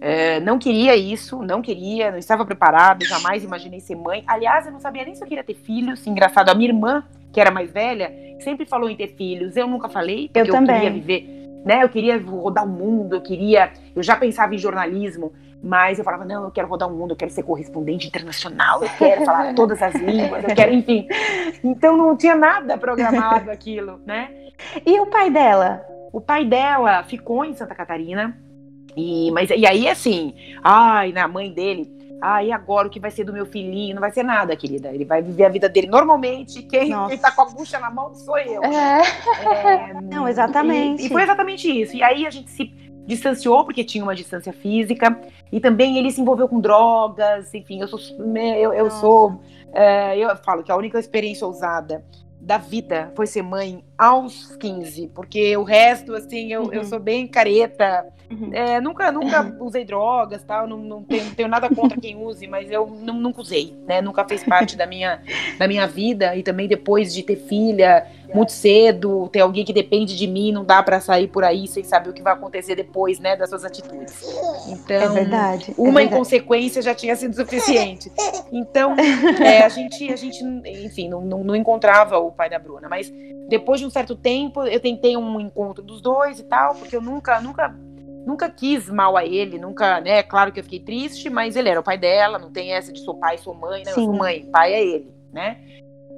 [0.00, 4.24] é, não queria isso, não queria, não estava preparada, jamais imaginei ser mãe.
[4.26, 6.06] Aliás, eu não sabia nem se eu queria ter filhos.
[6.06, 9.56] Engraçado, a minha irmã, que era mais velha, sempre falou em ter filhos.
[9.56, 11.84] Eu nunca falei, porque eu, eu queria viver, né?
[11.84, 13.72] Eu queria rodar o mundo, eu queria.
[13.94, 17.16] Eu já pensava em jornalismo, mas eu falava, não, eu quero rodar o mundo, eu
[17.16, 21.06] quero ser correspondente internacional, eu quero falar todas as línguas, eu quero, enfim.
[21.62, 24.30] Então não tinha nada programado aquilo, né?
[24.84, 25.84] E o pai dela?
[26.12, 28.36] O pai dela ficou em Santa Catarina
[28.96, 33.24] e, mas, e aí, assim, ai, na mãe dele, ai, agora o que vai ser
[33.24, 33.94] do meu filhinho?
[33.94, 34.90] Não vai ser nada, querida.
[34.92, 36.62] Ele vai viver a vida dele normalmente.
[36.62, 38.62] Quem, quem tá com a bucha na mão sou eu.
[38.64, 39.02] É.
[39.44, 41.02] É, não, exatamente.
[41.02, 41.96] E, e, foi exatamente isso.
[41.96, 42.64] E aí a gente se
[43.06, 45.18] distanciou, porque tinha uma distância física,
[45.52, 47.98] e também ele se envolveu com drogas, enfim, eu sou.
[48.36, 49.40] Eu, eu sou.
[49.72, 52.04] É, eu falo que a única experiência ousada
[52.40, 56.72] da vida foi ser mãe aos 15, porque o resto, assim, eu, uhum.
[56.72, 58.06] eu sou bem careta.
[58.30, 58.48] Uhum.
[58.50, 62.46] É, nunca nunca usei drogas, tal, não, não, tenho, não tenho nada contra quem use,
[62.46, 64.00] mas eu não, nunca usei, né?
[64.00, 65.20] Nunca fez parte da minha,
[65.58, 70.16] da minha vida e também depois de ter filha muito cedo, ter alguém que depende
[70.16, 73.18] de mim, não dá para sair por aí sem saber o que vai acontecer depois,
[73.18, 74.22] né, das suas atitudes.
[74.68, 75.74] Então, é verdade.
[75.76, 78.10] É uma é inconsequência já tinha sido suficiente.
[78.52, 78.94] Então,
[79.44, 80.42] é, a gente, a gente,
[80.84, 83.12] enfim, não, não, não encontrava o pai da Bruna, mas
[83.48, 87.02] depois de um certo tempo, eu tentei um encontro dos dois e tal, porque eu
[87.02, 87.74] nunca, nunca
[88.24, 90.22] nunca quis mal a ele, nunca, né?
[90.22, 93.00] Claro que eu fiquei triste, mas ele era o pai dela, não tem essa de
[93.00, 93.90] sou pai, sou mãe, né?
[93.90, 95.58] Eu sou mãe, pai é ele, né?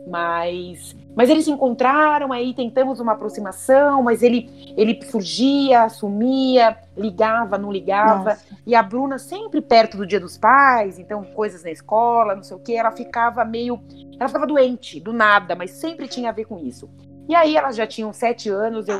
[0.06, 7.56] Mas, mas eles se encontraram, aí tentamos uma aproximação, mas ele ele fugia, sumia, ligava,
[7.56, 8.30] não ligava.
[8.30, 8.46] Nossa.
[8.66, 12.56] E a Bruna sempre perto do Dia dos Pais, então coisas na escola, não sei
[12.56, 13.80] o que, ela ficava meio,
[14.18, 16.90] ela ficava doente, do nada, mas sempre tinha a ver com isso.
[17.28, 18.98] E aí elas já tinham sete anos, eu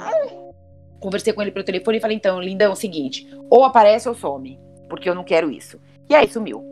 [1.01, 4.15] conversei com ele pelo telefone e falei, então, lindão, é o seguinte, ou aparece ou
[4.15, 4.59] some,
[4.89, 5.81] porque eu não quero isso.
[6.09, 6.65] E aí sumiu.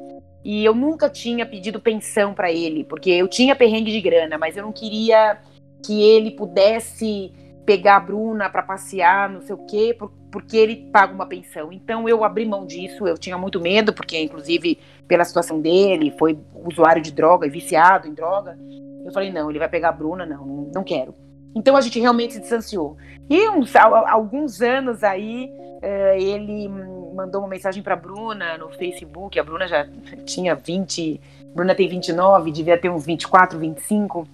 [0.44, 4.56] E eu nunca tinha pedido pensão para ele, porque eu tinha perrengue de grana, mas
[4.56, 5.38] eu não queria
[5.84, 7.32] que ele pudesse
[7.66, 9.96] pegar a Bruna para passear, não sei o quê,
[10.32, 11.70] porque ele paga uma pensão.
[11.72, 16.38] Então eu abri mão disso, eu tinha muito medo, porque inclusive pela situação dele, foi
[16.64, 18.58] usuário de droga, viciado em droga.
[19.04, 21.14] Eu falei, não, ele vai pegar a Bruna, não, não quero.
[21.54, 22.96] Então a gente realmente se distanciou.
[23.28, 25.50] E uns, alguns anos aí,
[25.82, 26.68] uh, ele
[27.14, 29.38] mandou uma mensagem para Bruna no Facebook.
[29.38, 29.86] A Bruna já
[30.24, 31.20] tinha 20,
[31.54, 34.26] Bruna tem 29, devia ter uns 24, 25.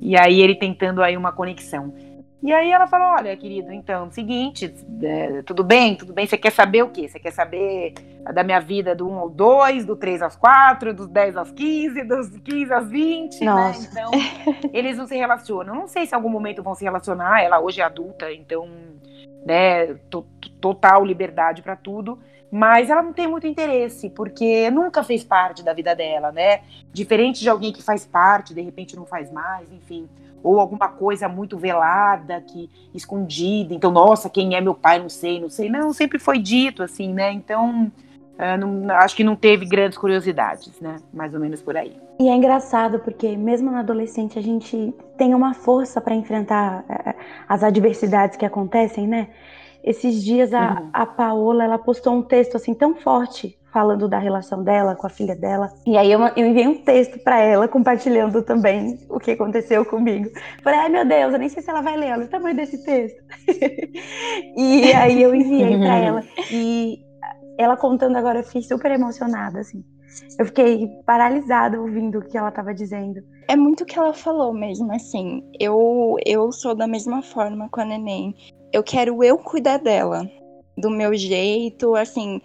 [0.00, 1.94] E aí ele tentando aí uma conexão.
[2.42, 6.26] E aí ela falou: Olha, querido, então, seguinte, é, tudo bem, tudo bem.
[6.26, 7.08] Você quer saber o quê?
[7.08, 7.94] Você quer saber
[8.34, 12.02] da minha vida do 1 ao 2, do 3 aos 4, dos 10 aos 15,
[12.02, 13.46] dos 15 aos 20, né?
[13.46, 13.94] Nossa.
[13.94, 14.02] né?
[14.02, 15.74] Então, eles não se relacionam.
[15.74, 17.42] Não sei se em algum momento vão se relacionar.
[17.42, 18.68] Ela hoje é adulta, então,
[19.46, 19.94] né,
[20.60, 22.18] total liberdade para tudo.
[22.50, 26.60] Mas ela não tem muito interesse, porque nunca fez parte da vida dela, né?
[26.92, 30.06] Diferente de alguém que faz parte, de repente não faz mais, enfim
[30.42, 33.74] ou alguma coisa muito velada, que escondida.
[33.74, 34.98] Então, nossa, quem é meu pai?
[34.98, 35.68] Não sei, não sei.
[35.68, 37.32] Não, sempre foi dito assim, né?
[37.32, 37.90] Então,
[38.38, 40.96] uh, não, acho que não teve grandes curiosidades, né?
[41.12, 41.96] Mais ou menos por aí.
[42.20, 47.14] E é engraçado porque mesmo na adolescente a gente tem uma força para enfrentar uh,
[47.48, 49.28] as adversidades que acontecem, né?
[49.82, 50.88] Esses dias a, uhum.
[50.92, 55.10] a Paola ela postou um texto assim tão forte falando da relação dela com a
[55.10, 55.72] filha dela.
[55.86, 60.30] E aí eu, eu enviei um texto para ela, compartilhando também o que aconteceu comigo.
[60.62, 62.84] Falei, ai meu Deus, eu nem sei se ela vai ler, olha o tamanho desse
[62.84, 63.16] texto.
[64.56, 66.22] e aí eu enviei para ela.
[66.50, 67.00] E
[67.58, 69.82] ela contando agora, eu fiquei super emocionada, assim.
[70.38, 73.22] Eu fiquei paralisada ouvindo o que ela estava dizendo.
[73.48, 75.42] É muito o que ela falou mesmo, assim.
[75.58, 78.34] Eu, eu sou da mesma forma com a neném.
[78.70, 80.28] Eu quero eu cuidar dela,
[80.76, 82.40] do meu jeito, assim.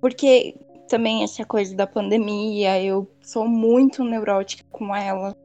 [0.00, 0.54] Porque
[0.90, 5.36] também essa coisa da pandemia, eu sou muito neurótica com ela.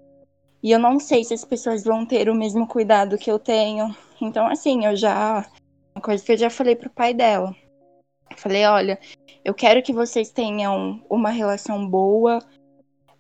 [0.62, 3.96] E eu não sei se as pessoas vão ter o mesmo cuidado que eu tenho.
[4.20, 5.46] Então, assim, eu já.
[5.96, 7.56] Uma coisa que eu já falei pro pai dela.
[8.36, 9.00] falei, olha,
[9.44, 12.40] eu quero que vocês tenham uma relação boa.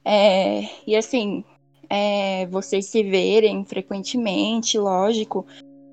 [0.03, 1.43] É, e assim,
[1.87, 5.45] é, vocês se verem frequentemente, lógico.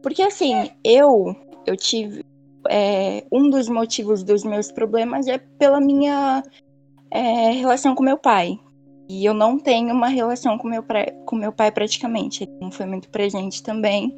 [0.02, 2.24] Porque assim, eu eu tive
[2.68, 6.42] é, um dos motivos dos meus problemas é pela minha
[7.10, 8.58] é, relação com meu pai.
[9.08, 10.84] E eu não tenho uma relação com meu,
[11.26, 12.44] com meu pai praticamente.
[12.44, 14.14] Ele não foi muito presente também.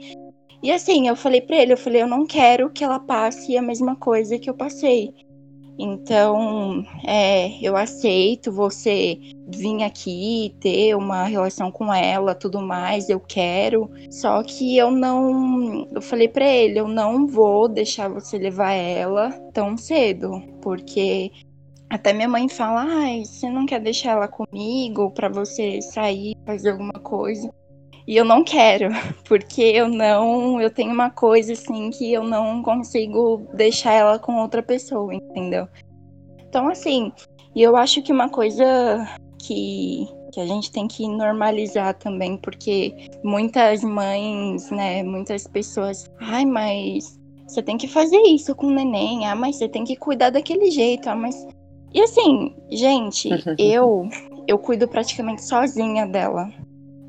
[0.63, 3.63] E assim, eu falei para ele, eu falei, eu não quero que ela passe a
[3.63, 5.13] mesma coisa que eu passei.
[5.79, 13.19] Então, é, eu aceito você vir aqui ter uma relação com ela, tudo mais, eu
[13.19, 13.91] quero.
[14.11, 19.31] Só que eu não, eu falei para ele, eu não vou deixar você levar ela
[19.53, 21.33] tão cedo, porque
[21.91, 26.71] até minha mãe fala, ai, você não quer deixar ela comigo para você sair, fazer
[26.71, 27.53] alguma coisa?
[28.07, 28.89] E eu não quero,
[29.25, 30.61] porque eu não.
[30.61, 35.67] Eu tenho uma coisa assim que eu não consigo deixar ela com outra pessoa, entendeu?
[36.49, 37.13] Então, assim,
[37.55, 38.65] e eu acho que uma coisa
[39.39, 46.45] que, que a gente tem que normalizar também, porque muitas mães, né, muitas pessoas, ai,
[46.45, 50.31] mas você tem que fazer isso com o neném, ah, mas você tem que cuidar
[50.31, 51.47] daquele jeito, ah, mas.
[51.93, 54.09] E assim, gente, eu
[54.47, 56.51] eu cuido praticamente sozinha dela.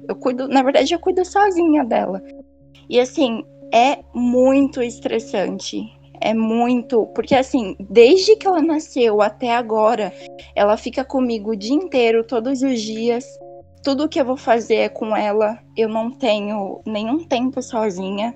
[0.08, 2.22] Eu cuido, na verdade, eu cuido sozinha dela.
[2.90, 5.84] E assim, é muito estressante.
[6.22, 7.06] É muito.
[7.08, 10.14] Porque assim, desde que ela nasceu até agora,
[10.56, 13.26] ela fica comigo o dia inteiro, todos os dias.
[13.84, 15.60] Tudo que eu vou fazer é com ela.
[15.78, 18.36] Eu não tenho nenhum tempo sozinha.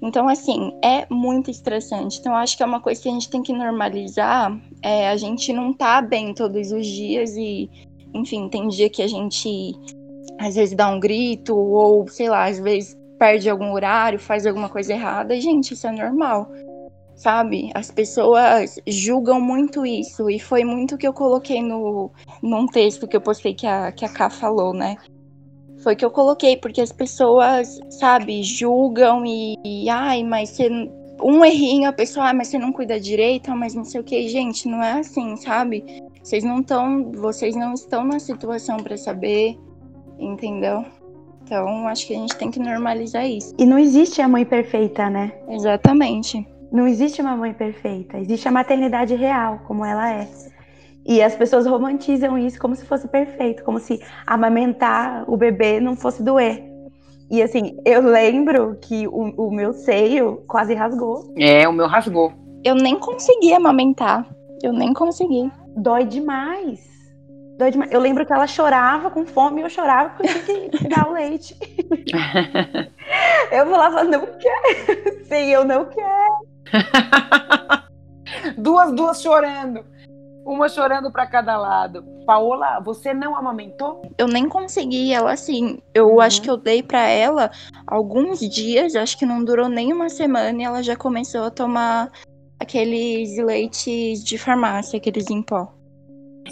[0.00, 2.18] Então, assim, é muito estressante.
[2.18, 4.58] Então, acho que é uma coisa que a gente tem que normalizar.
[4.82, 7.70] É, a gente não tá bem todos os dias e,
[8.12, 9.74] enfim, tem dia que a gente
[10.38, 14.68] às vezes dá um grito, ou sei lá, às vezes perde algum horário, faz alguma
[14.68, 15.40] coisa errada.
[15.40, 16.50] Gente, isso é normal,
[17.14, 17.70] sabe?
[17.74, 22.10] As pessoas julgam muito isso, e foi muito que eu coloquei no,
[22.42, 24.96] num texto que eu postei que a, que a Ká falou, né?
[25.82, 30.68] Foi que eu coloquei, porque as pessoas, sabe, julgam e, e ai, mas você.
[31.24, 34.04] Um errinho, a pessoa, ah, mas você não cuida direito, ah, mas não sei o
[34.04, 34.28] que.
[34.28, 35.84] Gente, não é assim, sabe?
[36.20, 39.56] Vocês não estão, vocês não estão na situação para saber
[40.24, 40.84] entendeu?
[41.44, 43.54] Então, acho que a gente tem que normalizar isso.
[43.58, 45.32] E não existe a mãe perfeita, né?
[45.48, 46.46] Exatamente.
[46.70, 50.26] Não existe uma mãe perfeita, existe a maternidade real, como ela é.
[51.04, 55.96] E as pessoas romantizam isso como se fosse perfeito, como se amamentar o bebê não
[55.96, 56.62] fosse doer.
[57.30, 61.32] E assim, eu lembro que o, o meu seio quase rasgou.
[61.36, 62.32] É, o meu rasgou.
[62.64, 64.26] Eu nem consegui amamentar.
[64.62, 65.50] Eu nem consegui.
[65.76, 66.91] Dói demais.
[67.70, 67.90] Demais.
[67.92, 71.08] Eu lembro que ela chorava com fome e eu chorava porque eu tinha que dar
[71.08, 71.56] o leite.
[73.50, 75.24] eu falava, não quero.
[75.24, 76.46] Sim, eu não quero.
[78.58, 79.84] duas, duas chorando.
[80.44, 82.04] Uma chorando para cada lado.
[82.26, 84.02] Paola, você não amamentou?
[84.18, 85.78] Eu nem consegui ela assim.
[85.94, 86.20] Eu uhum.
[86.20, 87.50] acho que eu dei para ela
[87.86, 92.10] alguns dias, acho que não durou nem uma semana e ela já começou a tomar
[92.58, 95.72] aqueles leites de farmácia, aqueles em pó.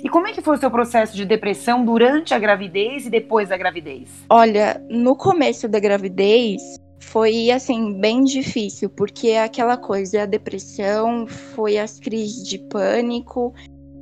[0.02, 3.48] E como é que foi o seu processo de depressão durante a gravidez e depois
[3.48, 4.08] da gravidez?
[4.28, 6.62] Olha, no começo da gravidez
[6.98, 13.52] foi assim bem difícil, porque é aquela coisa, a depressão, foi as crises de pânico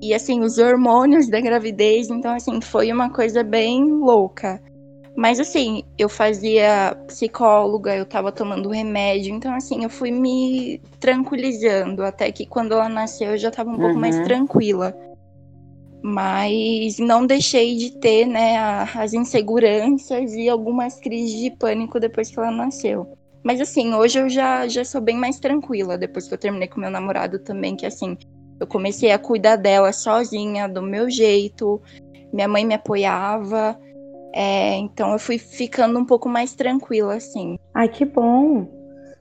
[0.01, 4.61] e assim os hormônios da gravidez, então assim foi uma coisa bem louca.
[5.17, 12.05] Mas assim, eu fazia psicóloga, eu tava tomando remédio, então assim, eu fui me tranquilizando,
[12.05, 13.81] até que quando ela nasceu eu já tava um uhum.
[13.81, 14.25] pouco mais uhum.
[14.25, 14.95] tranquila.
[16.03, 18.57] Mas não deixei de ter, né,
[18.95, 23.07] as inseguranças e algumas crises de pânico depois que ela nasceu.
[23.43, 26.81] Mas assim, hoje eu já, já sou bem mais tranquila, depois que eu terminei com
[26.81, 28.17] meu namorado também, que assim,
[28.61, 31.81] eu comecei a cuidar dela sozinha, do meu jeito,
[32.33, 33.79] minha mãe me apoiava.
[34.35, 37.59] É, então eu fui ficando um pouco mais tranquila, assim.
[37.75, 38.67] Ai, que bom!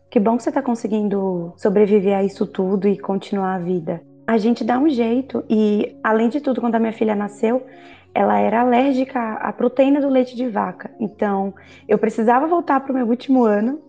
[0.10, 4.02] Que bom que você tá conseguindo sobreviver a isso tudo e continuar a vida.
[4.28, 5.44] A gente dá um jeito.
[5.50, 7.66] E, além de tudo, quando a minha filha nasceu,
[8.14, 10.92] ela era alérgica à proteína do leite de vaca.
[11.00, 11.54] Então,
[11.88, 13.80] eu precisava voltar para o meu último ano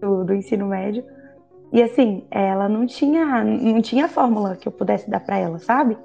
[0.00, 1.04] do, do, ensino médio.
[1.72, 5.96] E assim, ela não tinha, não tinha fórmula que eu pudesse dar para ela, sabe?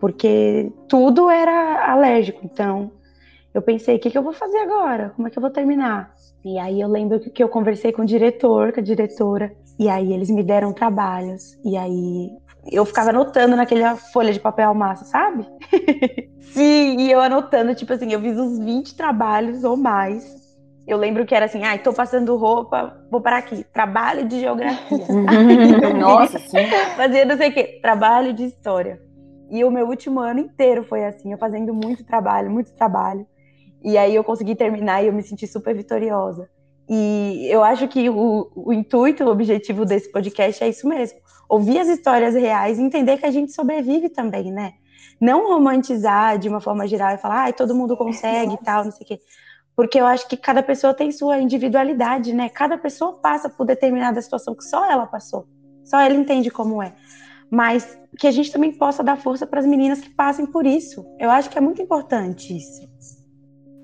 [0.00, 2.40] Porque tudo era alérgico.
[2.44, 2.90] Então,
[3.52, 5.12] eu pensei, o que, que eu vou fazer agora?
[5.14, 6.14] Como é que eu vou terminar?
[6.44, 10.12] E aí eu lembro que eu conversei com o diretor, com a diretora, e aí
[10.12, 11.58] eles me deram trabalhos.
[11.64, 12.30] E aí
[12.70, 15.46] eu ficava anotando naquela folha de papel massa, sabe?
[16.52, 20.40] Sim, e eu anotando, tipo assim, eu fiz uns 20 trabalhos ou mais.
[20.86, 24.40] Eu lembro que era assim, ai, ah, tô passando roupa, vou parar aqui, trabalho de
[24.40, 25.06] geografia.
[25.98, 26.66] Nossa, sim.
[26.96, 29.00] Fazia não sei o quê, trabalho de história.
[29.50, 33.26] E o meu último ano inteiro foi assim, eu fazendo muito trabalho, muito trabalho.
[33.84, 36.48] E aí eu consegui terminar e eu me senti super vitoriosa.
[36.88, 41.18] E eu acho que o, o intuito, o objetivo desse podcast é isso mesmo:
[41.52, 44.72] ouvir as histórias reais e entender que a gente sobrevive também, né?
[45.20, 48.90] Não romantizar de uma forma geral e falar, ah, todo mundo consegue e tal, não
[48.90, 49.20] sei o quê.
[49.76, 52.48] Porque eu acho que cada pessoa tem sua individualidade, né?
[52.48, 55.46] Cada pessoa passa por determinada situação que só ela passou.
[55.84, 56.94] Só ela entende como é.
[57.50, 61.04] Mas que a gente também possa dar força para as meninas que passem por isso.
[61.20, 62.90] Eu acho que é muito importante isso.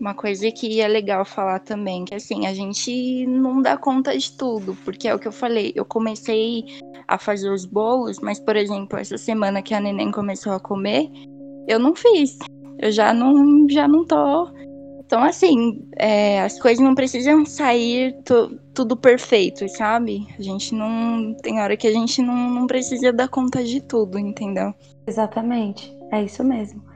[0.01, 4.31] Uma coisa que é legal falar também, que assim, a gente não dá conta de
[4.33, 6.65] tudo, porque é o que eu falei, eu comecei
[7.09, 11.11] a fazer os bolos, mas, por exemplo, essa semana que a neném começou a comer,
[11.67, 12.39] eu não fiz.
[12.79, 14.49] Eu já não, já não tô.
[15.01, 18.15] Então, assim, é, as coisas não precisam sair
[18.75, 20.27] tudo perfeito, sabe?
[20.39, 21.35] A gente não.
[21.43, 24.73] Tem hora que a gente não, não precisa dar conta de tudo, entendeu?
[25.07, 25.97] Exatamente.
[26.13, 26.88] É isso mesmo.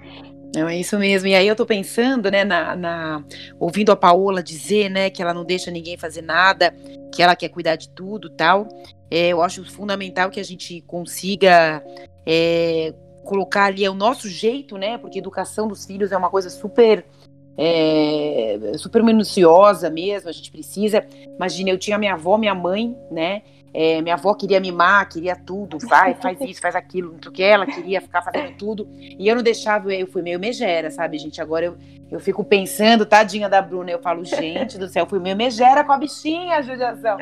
[0.55, 1.29] Não, é isso mesmo.
[1.29, 3.25] E aí eu tô pensando, né, na, na,
[3.59, 6.75] ouvindo a Paola dizer, né, que ela não deixa ninguém fazer nada,
[7.12, 8.69] que ela quer cuidar de tudo, tal.
[9.11, 11.83] É, eu acho fundamental que a gente consiga
[12.27, 12.93] é,
[13.25, 17.05] colocar ali é o nosso jeito, né, porque educação dos filhos é uma coisa super
[17.57, 20.29] é, super minuciosa mesmo.
[20.29, 21.07] A gente precisa.
[21.37, 23.43] Imagina, eu tinha minha avó, minha mãe, né?
[23.75, 27.33] É, minha avó queria mimar, queria tudo, vai, faz isso, faz aquilo, não sei o
[27.33, 28.87] que, ela queria ficar fazendo tudo.
[28.93, 31.41] E eu não deixava, eu fui meio megera, sabe, gente?
[31.41, 31.77] Agora eu,
[32.11, 35.93] eu fico pensando, tadinha da Bruna, eu falo, gente do céu, fui meio megera com
[35.93, 37.17] a bichinha, judiação.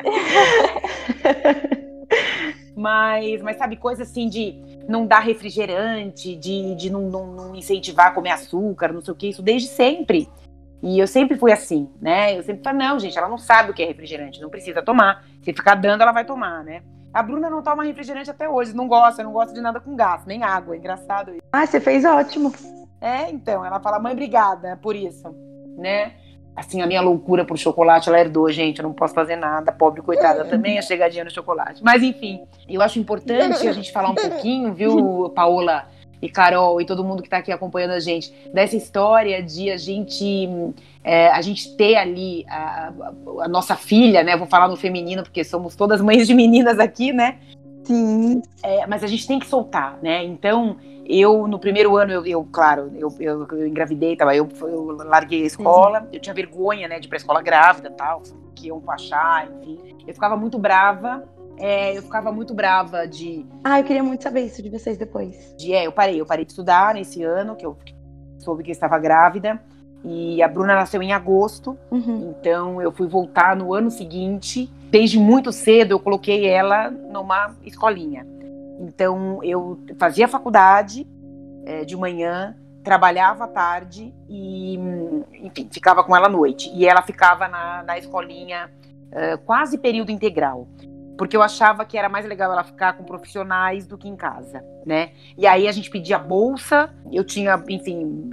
[2.75, 8.07] mas, mas sabe, coisa assim de não dar refrigerante, de, de não, não, não incentivar
[8.07, 10.27] a comer açúcar, não sei o que, isso desde sempre.
[10.81, 12.37] E eu sempre fui assim, né?
[12.37, 15.23] Eu sempre falei, não, gente, ela não sabe o que é refrigerante, não precisa tomar.
[15.43, 16.81] Se ficar dando, ela vai tomar, né?
[17.13, 20.25] A Bruna não toma refrigerante até hoje, não gosta, não gosta de nada com gás,
[20.25, 21.41] nem água, é engraçado isso.
[21.51, 22.53] Ah, você fez ótimo.
[23.01, 25.29] É, então, ela fala, mãe, obrigada por isso,
[25.77, 26.13] né?
[26.55, 30.01] Assim, a minha loucura por chocolate, ela herdou, gente, eu não posso fazer nada, pobre
[30.01, 31.83] coitada também, a chegadinha no chocolate.
[31.83, 35.87] Mas, enfim, eu acho importante a gente falar um pouquinho, viu, Paola,
[36.21, 39.77] e Carol e todo mundo que está aqui acompanhando a gente, dessa história de a
[39.77, 40.49] gente
[41.03, 42.93] é, a gente ter ali a,
[43.41, 44.37] a, nossa filha, né?
[44.37, 47.39] Vou falar no feminino porque somos todas mães de meninas aqui, né?
[47.83, 48.41] Sim.
[48.61, 50.23] É, mas a gente tem que soltar, né?
[50.23, 54.85] Então, eu, no primeiro ano, eu, eu claro, eu, eu, eu engravidei, tava, eu, eu
[54.97, 58.21] larguei a escola, eu tinha vergonha, né, de ir pra escola grávida tal,
[58.55, 59.79] que iam achar, enfim.
[60.07, 61.27] Eu ficava muito brava,
[61.61, 63.45] é, eu ficava muito brava de.
[63.63, 65.53] Ah, eu queria muito saber isso de vocês depois.
[65.55, 67.77] De, é, eu parei, eu parei de estudar nesse ano, que eu
[68.39, 69.61] soube que eu estava grávida.
[70.03, 72.33] E a Bruna nasceu em agosto, uhum.
[72.35, 74.67] então eu fui voltar no ano seguinte.
[74.89, 78.25] Desde muito cedo eu coloquei ela numa escolinha.
[78.79, 81.07] Então eu fazia faculdade
[81.63, 84.79] é, de manhã, trabalhava à tarde e,
[85.43, 86.71] enfim, ficava com ela à noite.
[86.73, 88.71] E ela ficava na, na escolinha
[89.11, 90.67] uh, quase período integral
[91.21, 94.65] porque eu achava que era mais legal ela ficar com profissionais do que em casa,
[94.83, 95.11] né?
[95.37, 98.27] E aí a gente pedia bolsa, eu tinha, enfim,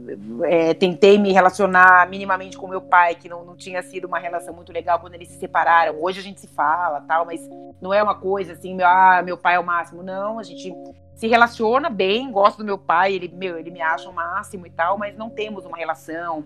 [0.45, 4.55] é, tentei me relacionar minimamente com meu pai, que não, não tinha sido uma relação
[4.55, 6.03] muito legal quando eles se separaram.
[6.03, 7.47] Hoje a gente se fala, tal, mas
[7.79, 10.03] não é uma coisa assim, meu, ah, meu pai é o máximo.
[10.03, 10.73] Não, a gente
[11.15, 14.71] se relaciona bem, gosto do meu pai, ele, meu, ele me acha o máximo e
[14.71, 16.43] tal, mas não temos uma relação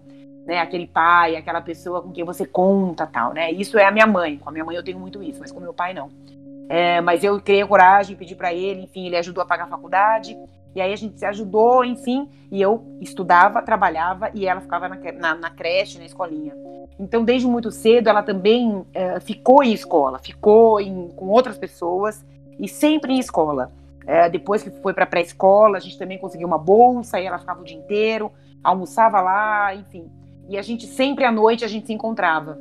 [0.46, 3.50] né, aquele pai, aquela pessoa com quem você conta, tal, né?
[3.50, 4.38] Isso é a minha mãe.
[4.38, 6.10] Com a minha mãe eu tenho muito isso, mas com meu pai não.
[6.68, 10.36] É, mas eu criei coragem, pedi para ele, enfim, ele ajudou a pagar a faculdade.
[10.74, 14.96] E aí a gente se ajudou, enfim, e eu estudava, trabalhava e ela ficava na,
[14.96, 16.54] na, na creche, na escolinha.
[16.98, 22.24] Então, desde muito cedo, ela também é, ficou em escola, ficou em, com outras pessoas
[22.58, 23.70] e sempre em escola.
[24.06, 27.60] É, depois que foi para pré-escola, a gente também conseguiu uma bolsa e ela ficava
[27.60, 28.32] o dia inteiro,
[28.64, 30.10] almoçava lá, enfim.
[30.48, 32.58] E a gente sempre à noite a gente se encontrava.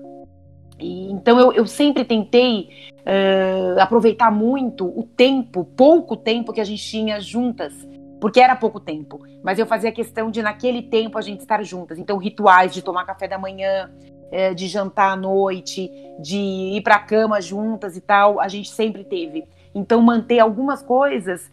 [0.80, 2.70] E, então eu, eu sempre tentei
[3.02, 7.74] uh, aproveitar muito o tempo, pouco tempo que a gente tinha juntas,
[8.20, 9.20] porque era pouco tempo.
[9.44, 11.98] Mas eu fazia questão de naquele tempo a gente estar juntas.
[11.98, 13.90] Então rituais de tomar café da manhã,
[14.32, 18.70] uh, de jantar à noite, de ir para a cama juntas e tal, a gente
[18.70, 19.46] sempre teve.
[19.74, 21.50] Então manter algumas coisas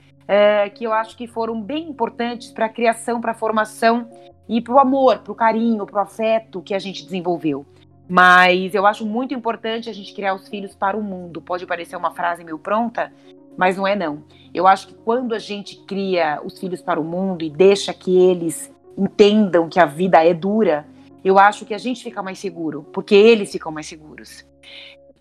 [0.75, 4.11] que eu acho que foram bem importantes para a criação, para a formação
[4.49, 7.67] e para o amor, para o carinho, para o afeto que a gente desenvolveu.
[8.09, 11.43] Mas eu acho muito importante a gente criar os filhos para o mundo.
[11.43, 13.13] Pode parecer uma frase meio pronta,
[13.57, 14.23] mas não é não.
[14.55, 18.17] Eu acho que quando a gente cria os filhos para o mundo e deixa que
[18.17, 20.87] eles entendam que a vida é dura,
[21.23, 24.47] eu acho que a gente fica mais seguro, porque eles ficam mais seguros.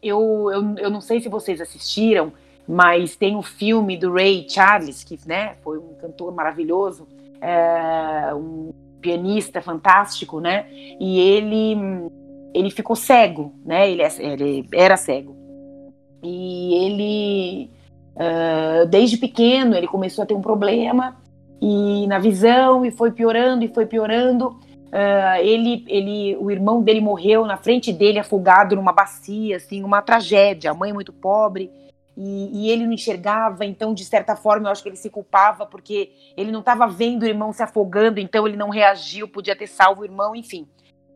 [0.01, 2.31] Eu, eu, eu não sei se vocês assistiram,
[2.65, 7.05] mas tem o um filme do Ray Charles, que né, foi um cantor maravilhoso,
[7.41, 8.71] é, um
[9.07, 10.65] pianista fantástico, né?
[10.99, 11.77] E ele
[12.53, 13.89] ele ficou cego, né?
[13.89, 15.35] Ele, é, ele era cego.
[16.23, 17.71] E ele,
[18.15, 21.15] uh, desde pequeno, ele começou a ter um problema
[21.61, 24.47] e na visão e foi piorando e foi piorando.
[24.87, 30.01] Uh, ele, ele, o irmão dele morreu na frente dele, afogado numa bacia, assim, uma
[30.01, 30.71] tragédia.
[30.71, 31.71] A mãe muito pobre
[32.17, 35.67] e, e, ele não enxergava, então de certa forma eu acho que ele se culpava
[35.67, 39.67] porque ele não estava vendo o irmão se afogando, então ele não reagiu, podia ter
[39.67, 40.67] salvo o irmão, enfim.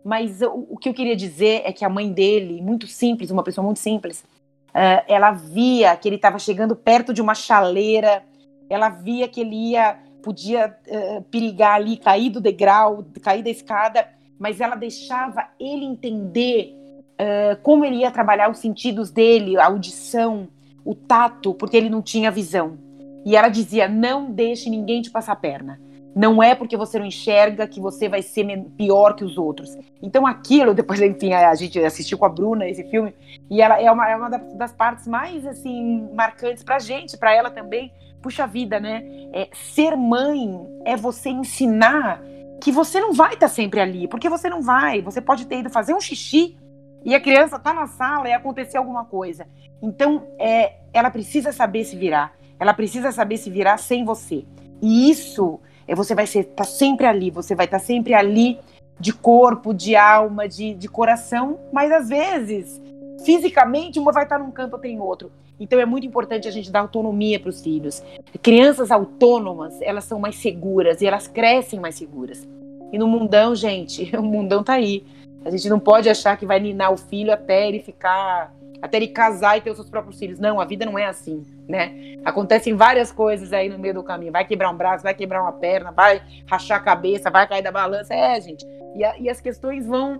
[0.05, 3.43] Mas o, o que eu queria dizer é que a mãe dele, muito simples, uma
[3.43, 4.23] pessoa muito simples,
[4.69, 8.23] uh, ela via que ele estava chegando perto de uma chaleira,
[8.69, 14.07] ela via que ele ia podia uh, perigar ali, cair do degrau, cair da escada,
[14.37, 16.75] mas ela deixava ele entender
[17.13, 20.47] uh, como ele ia trabalhar os sentidos dele, a audição,
[20.85, 22.77] o tato, porque ele não tinha visão.
[23.25, 25.79] E ela dizia: não deixe ninguém te passar a perna.
[26.13, 29.77] Não é porque você não enxerga que você vai ser pior que os outros.
[30.01, 33.13] Então aquilo, depois, enfim, a gente assistiu com a Bruna esse filme,
[33.49, 37.49] e ela é uma, é uma das partes mais, assim, marcantes pra gente, pra ela
[37.49, 37.93] também.
[38.21, 39.03] Puxa vida, né?
[39.33, 42.21] É, ser mãe é você ensinar
[42.61, 45.01] que você não vai estar tá sempre ali, porque você não vai.
[45.01, 46.55] Você pode ter ido fazer um xixi
[47.03, 49.47] e a criança tá na sala e acontecer alguma coisa.
[49.81, 52.33] Então, é, ela precisa saber se virar.
[52.59, 54.45] Ela precisa saber se virar sem você.
[54.81, 58.59] E isso é você vai estar tá sempre ali, você vai estar tá sempre ali
[58.99, 62.79] de corpo, de alma, de, de coração, mas às vezes,
[63.25, 65.31] fisicamente, uma vai estar tá num canto, outra em outro.
[65.59, 68.03] Então é muito importante a gente dar autonomia para os filhos.
[68.41, 72.47] Crianças autônomas, elas são mais seguras e elas crescem mais seguras.
[72.91, 75.03] E no mundão, gente, o mundão tá aí.
[75.43, 79.07] A gente não pode achar que vai ninar o filho até ele ficar, até ele
[79.07, 80.39] casar e ter os seus próprios filhos.
[80.39, 82.17] Não, a vida não é assim, né?
[82.23, 84.31] Acontecem várias coisas aí no meio do caminho.
[84.31, 87.71] Vai quebrar um braço, vai quebrar uma perna, vai rachar a cabeça, vai cair da
[87.71, 88.13] balança.
[88.13, 88.65] É, gente.
[88.95, 90.19] E, a, e as questões vão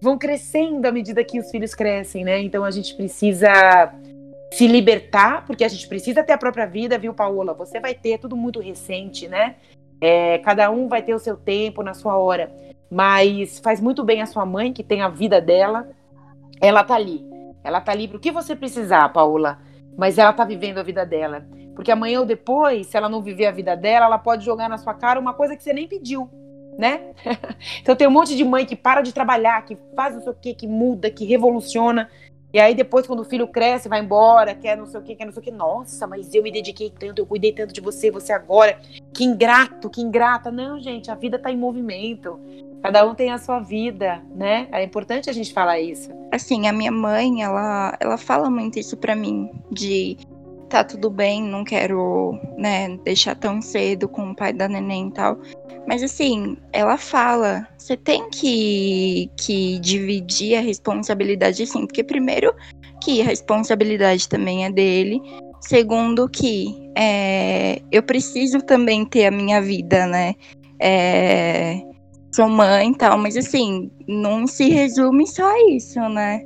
[0.00, 2.40] vão crescendo à medida que os filhos crescem, né?
[2.40, 3.94] Então a gente precisa
[4.52, 7.54] se libertar, porque a gente precisa ter a própria vida, viu, Paola?
[7.54, 9.54] Você vai ter, é tudo muito recente, né?
[10.00, 12.50] É, cada um vai ter o seu tempo na sua hora
[12.92, 15.88] mas faz muito bem a sua mãe, que tem a vida dela.
[16.60, 17.24] Ela tá ali.
[17.64, 19.58] Ela tá ali para o que você precisar, Paula.
[19.96, 21.46] Mas ela tá vivendo a vida dela.
[21.74, 24.76] Porque amanhã ou depois, se ela não viver a vida dela, ela pode jogar na
[24.76, 26.28] sua cara uma coisa que você nem pediu,
[26.78, 27.14] né?
[27.80, 30.36] então tem um monte de mãe que para de trabalhar, que faz não sei o
[30.38, 32.10] quê, que muda, que revoluciona.
[32.52, 35.24] E aí depois, quando o filho cresce, vai embora, quer não sei o quê, quer
[35.24, 35.50] não sei o quê.
[35.50, 38.78] Nossa, mas eu me dediquei tanto, eu cuidei tanto de você, você agora.
[39.14, 40.52] Que ingrato, que ingrata.
[40.52, 42.38] Não, gente, a vida tá em movimento.
[42.82, 44.66] Cada um tem a sua vida, né?
[44.72, 46.10] É importante a gente falar isso.
[46.32, 50.16] Assim, a minha mãe, ela, ela fala muito isso para mim, de
[50.68, 55.12] tá tudo bem, não quero, né, deixar tão cedo com o pai da neném e
[55.12, 55.38] tal.
[55.86, 62.54] Mas assim, ela fala, você tem que, que dividir a responsabilidade assim, porque primeiro
[63.02, 65.20] que a responsabilidade também é dele,
[65.60, 70.34] segundo que é, eu preciso também ter a minha vida, né?
[70.80, 71.82] É,
[72.32, 76.42] sou mãe e tal, mas assim, não se resume só a isso, né?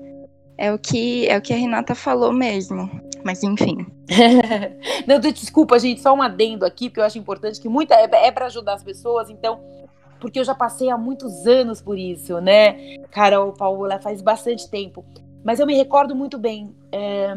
[0.59, 2.91] É o que é o que a Renata falou mesmo.
[3.25, 3.87] Mas enfim.
[5.07, 8.31] não, desculpa, gente, só um adendo aqui, porque eu acho importante que muita é, é
[8.31, 9.61] para ajudar as pessoas, então,
[10.21, 12.99] porque eu já passei há muitos anos por isso, né?
[13.11, 15.05] Carol, Paola, faz bastante tempo.
[15.45, 16.75] Mas eu me recordo muito bem.
[16.91, 17.33] É,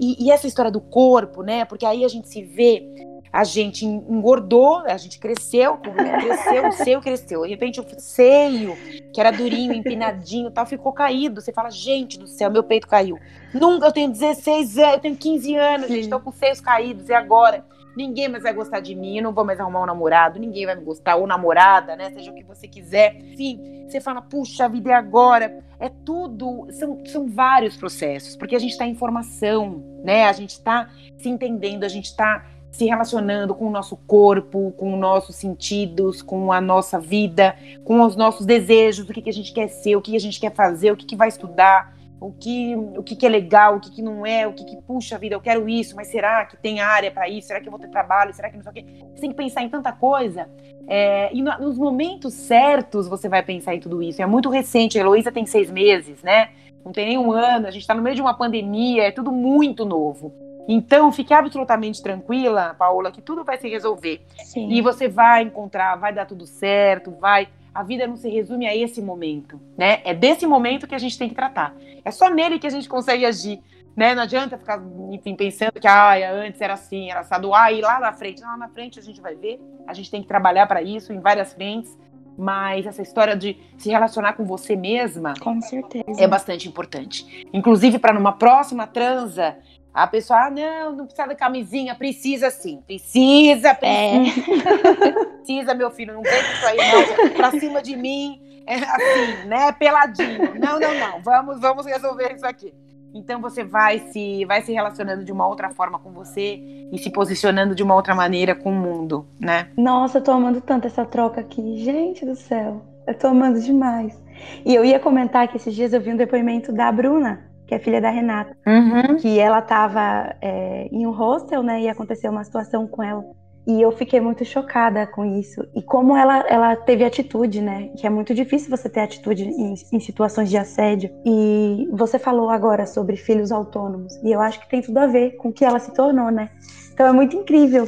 [0.00, 1.64] e, e essa história do corpo, né?
[1.64, 2.86] Porque aí a gente se vê
[3.32, 7.42] a gente engordou, a gente cresceu, cresceu, o seio cresceu.
[7.42, 8.76] De repente o seio,
[9.12, 11.40] que era durinho, empinadinho tal, ficou caído.
[11.40, 13.18] Você fala, gente do céu, meu peito caiu.
[13.54, 15.94] Nunca, eu tenho 16 anos, eu tenho 15 anos, Sim.
[15.94, 17.64] gente, tô com seios caídos, e agora?
[17.96, 20.76] Ninguém mais vai gostar de mim, eu não vou mais arrumar um namorado, ninguém vai
[20.76, 22.10] me gostar, ou namorada, né?
[22.10, 23.16] Seja o que você quiser.
[23.16, 25.62] Enfim, você fala, puxa, a vida é agora.
[25.78, 30.24] É tudo, são, são vários processos, porque a gente está em formação, né?
[30.24, 34.94] A gente está se entendendo, a gente está se relacionando com o nosso corpo, com
[34.94, 39.32] os nossos sentidos, com a nossa vida, com os nossos desejos, o que, que a
[39.32, 41.94] gente quer ser, o que, que a gente quer fazer, o que, que vai estudar,
[42.20, 44.76] o que, o que, que é legal, o que, que não é, o que, que
[44.82, 47.48] puxa a vida, eu quero isso, mas será que tem área para isso?
[47.48, 48.34] Será que eu vou ter trabalho?
[48.34, 48.84] Será que não sei o quê?
[49.14, 50.48] Você tem que pensar em tanta coisa.
[50.86, 54.20] É, e no, nos momentos certos você vai pensar em tudo isso.
[54.20, 56.50] É muito recente, a Heloísa tem seis meses, né?
[56.84, 59.32] Não tem nem um ano, a gente está no meio de uma pandemia, é tudo
[59.32, 60.49] muito novo.
[60.72, 64.24] Então, fique absolutamente tranquila, Paola, que tudo vai se resolver.
[64.44, 64.70] Sim.
[64.70, 67.48] E você vai encontrar, vai dar tudo certo, vai.
[67.74, 70.00] A vida não se resume a esse momento, né?
[70.04, 71.74] É desse momento que a gente tem que tratar.
[72.04, 73.60] É só nele que a gente consegue agir,
[73.96, 74.14] né?
[74.14, 77.98] Não adianta ficar, enfim, pensando que ah, antes era assim, era assado, ah, e lá
[77.98, 79.60] na frente, lá na frente a gente vai ver.
[79.88, 81.98] A gente tem que trabalhar para isso em várias frentes.
[82.38, 87.46] Mas essa história de se relacionar com você mesma, com certeza, é bastante importante.
[87.52, 89.58] Inclusive para numa próxima transa
[89.92, 93.86] a pessoa, ah, não, não precisa da camisinha, precisa sim, precisa, precisa.
[93.86, 95.24] É.
[95.36, 99.48] precisa, meu filho, não vem com isso aí, não, pra cima de mim, é assim,
[99.48, 100.54] né, peladinho.
[100.58, 102.72] Não, não, não, vamos, vamos resolver isso aqui.
[103.12, 106.60] Então você vai se, vai se relacionando de uma outra forma com você
[106.92, 109.70] e se posicionando de uma outra maneira com o mundo, né?
[109.76, 114.16] Nossa, eu tô amando tanto essa troca aqui, gente do céu, eu tô amando demais.
[114.64, 117.78] E eu ia comentar que esses dias eu vi um depoimento da Bruna, que é
[117.78, 119.16] filha da Renata, uhum.
[119.18, 123.24] que ela estava é, em um hostel, né, e aconteceu uma situação com ela.
[123.64, 125.64] E eu fiquei muito chocada com isso.
[125.72, 127.90] E como ela, ela teve atitude, né?
[127.96, 131.10] Que é muito difícil você ter atitude em, em situações de assédio.
[131.24, 134.16] E você falou agora sobre filhos autônomos.
[134.24, 136.50] E eu acho que tem tudo a ver com o que ela se tornou, né?
[136.92, 137.86] Então é muito incrível.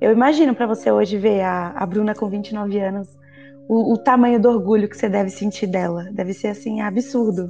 [0.00, 3.08] Eu imagino para você hoje ver a, a Bruna com 29 anos,
[3.66, 6.04] o, o tamanho do orgulho que você deve sentir dela.
[6.12, 7.48] Deve ser assim, absurdo.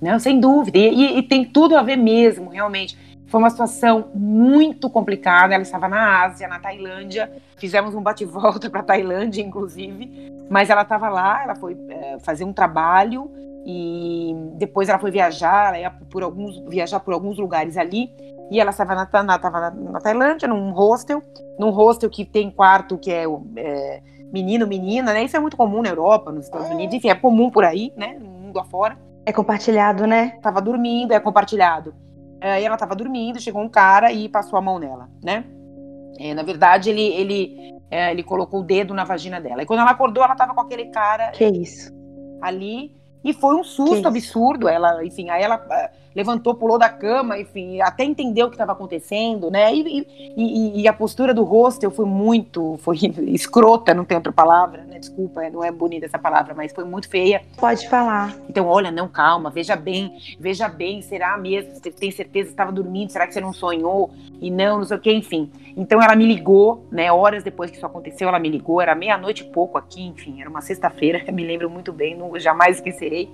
[0.00, 0.78] Não, sem dúvida.
[0.78, 2.98] E, e, tem tudo a ver mesmo, realmente.
[3.26, 5.54] Foi uma situação muito complicada.
[5.54, 7.30] Ela estava na Ásia, na Tailândia.
[7.56, 10.32] Fizemos um bate-volta para a Tailândia, inclusive.
[10.48, 13.30] Mas ela estava lá, ela foi é, fazer um trabalho
[13.66, 18.12] e depois ela foi viajar, ela ia por alguns, viajar por alguns lugares ali.
[18.48, 21.20] E ela estava na, na, na, na Tailândia, num hostel,
[21.58, 23.24] num hostel que tem quarto que é,
[23.56, 25.24] é menino, menina, né?
[25.24, 28.16] Isso é muito comum na Europa, nos Estados Unidos, enfim, é comum por aí, né?
[28.20, 28.96] No mundo afora.
[29.26, 30.38] É compartilhado, né?
[30.40, 31.92] Tava dormindo, é compartilhado.
[32.40, 35.44] É, e ela tava dormindo, chegou um cara e passou a mão nela, né?
[36.18, 39.62] É, na verdade, ele, ele, é, ele colocou o dedo na vagina dela.
[39.62, 41.30] E quando ela acordou, ela tava com aquele cara.
[41.32, 41.92] Que isso?
[42.40, 42.94] Ali.
[43.24, 44.68] E foi um susto absurdo.
[44.68, 45.58] Ela, enfim, aí ela
[46.16, 49.74] levantou, pulou da cama, enfim, até entendeu o que estava acontecendo, né?
[49.74, 52.96] E, e, e, a postura do hostel foi muito, foi
[53.28, 54.98] escrota, não tem outra palavra, né?
[54.98, 57.42] Desculpa, não é bonita essa palavra, mas foi muito feia.
[57.58, 58.34] Pode falar.
[58.48, 61.74] Então, olha, não, calma, veja bem, veja bem, será mesmo?
[61.74, 63.12] Você tem certeza que estava dormindo?
[63.12, 64.10] Será que você não sonhou?
[64.40, 65.52] E não, não sei o que, enfim.
[65.76, 67.12] Então ela me ligou, né?
[67.12, 70.48] Horas depois que isso aconteceu, ela me ligou, era meia-noite e pouco aqui, enfim, era
[70.48, 73.28] uma sexta-feira, me lembro muito bem, não, jamais esquecerei.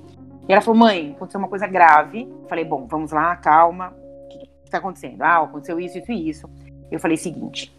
[0.49, 2.29] E ela falou: mãe, aconteceu uma coisa grave.
[2.49, 3.95] Falei: bom, vamos lá, calma.
[4.25, 5.23] O que está acontecendo?
[5.23, 6.51] Ah, aconteceu isso, isso e isso.
[6.91, 7.73] Eu falei seguinte: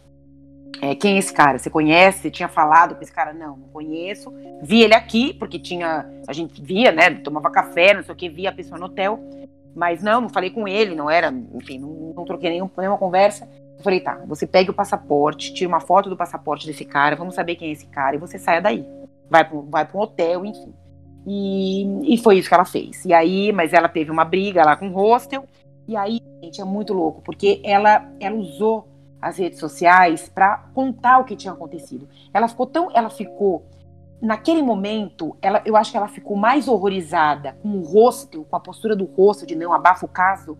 [0.82, 1.58] é, quem é esse cara?
[1.58, 2.20] Você conhece?
[2.20, 3.34] Você tinha falado com esse cara?
[3.34, 4.34] Não, não conheço.
[4.62, 6.10] Vi ele aqui, porque tinha.
[6.28, 7.10] A gente via, né?
[7.12, 9.20] Tomava café, não sei o que, via a pessoa no hotel.
[9.76, 13.50] Mas não, não falei com ele, não era, enfim, não, não troquei nenhum, nenhuma conversa.
[13.78, 17.34] Eu falei, tá, você pega o passaporte, tira uma foto do passaporte desse cara, vamos
[17.34, 18.86] saber quem é esse cara, e você saia daí.
[19.30, 20.74] Vai para vai um hotel, enfim.
[21.26, 23.06] E, e foi isso que ela fez.
[23.06, 25.46] E aí, mas ela teve uma briga lá com o hostel.
[25.88, 28.88] E aí, gente, é muito louco, porque ela, ela usou
[29.22, 32.08] as redes sociais para contar o que tinha acontecido.
[32.34, 33.66] Ela ficou tão, ela ficou
[34.22, 38.60] naquele momento, ela, eu acho que ela ficou mais horrorizada com o rosto, com a
[38.60, 40.58] postura do rosto de não abafa o caso,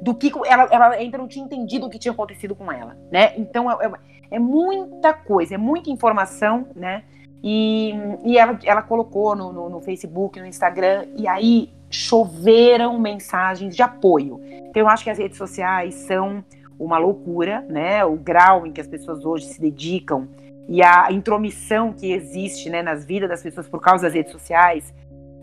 [0.00, 3.36] do que ela, ela ainda não tinha entendido o que tinha acontecido com ela, né?
[3.36, 3.92] Então é, é,
[4.36, 7.04] é muita coisa, é muita informação, né?
[7.42, 13.74] E, e ela, ela colocou no, no, no, Facebook, no Instagram, e aí choveram mensagens
[13.74, 14.40] de apoio.
[14.42, 16.44] Então eu acho que as redes sociais são
[16.78, 18.04] uma loucura, né?
[18.04, 20.28] O grau em que as pessoas hoje se dedicam
[20.70, 24.94] e a intromissão que existe né, nas vidas das pessoas por causa das redes sociais,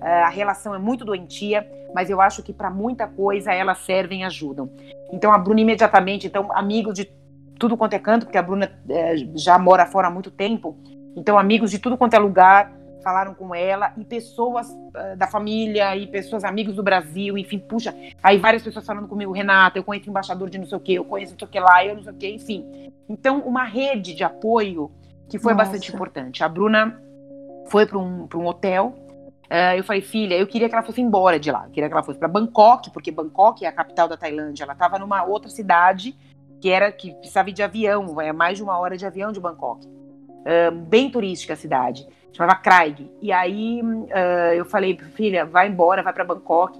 [0.02, 4.22] eh, a relação é muito doentia, mas eu acho que para muita coisa elas servem
[4.22, 4.70] e ajudam.
[5.12, 7.12] Então a Bruna imediatamente, então amigos de
[7.60, 10.78] tudo quanto é canto, porque a Bruna é, já mora fora há muito tempo,
[11.18, 12.72] então amigos de tudo quanto é lugar
[13.03, 17.95] falaram com ela e pessoas uh, da família e pessoas amigos do Brasil, enfim, puxa,
[18.22, 21.05] aí várias pessoas falando comigo, Renata, eu conheço embaixador de não sei o que, eu
[21.05, 22.91] conheço não sei o que lá, eu não sei o que, enfim.
[23.07, 24.91] Então uma rede de apoio
[25.30, 25.65] que foi Nossa.
[25.65, 26.43] bastante importante.
[26.43, 27.01] A Bruna
[27.70, 28.93] foi para um, um hotel.
[29.45, 31.63] Uh, eu falei, filha, eu queria que ela fosse embora de lá.
[31.65, 34.63] Eu queria que ela fosse para Bangkok, porque Bangkok é a capital da Tailândia.
[34.63, 36.15] Ela estava numa outra cidade
[36.59, 39.39] que era que precisava ir de avião, é mais de uma hora de avião de
[39.39, 39.88] Bangkok.
[40.48, 43.12] Uh, bem turística a cidade, chamava Craig.
[43.22, 46.80] E aí uh, eu falei, filha, vai embora, vai para Bangkok.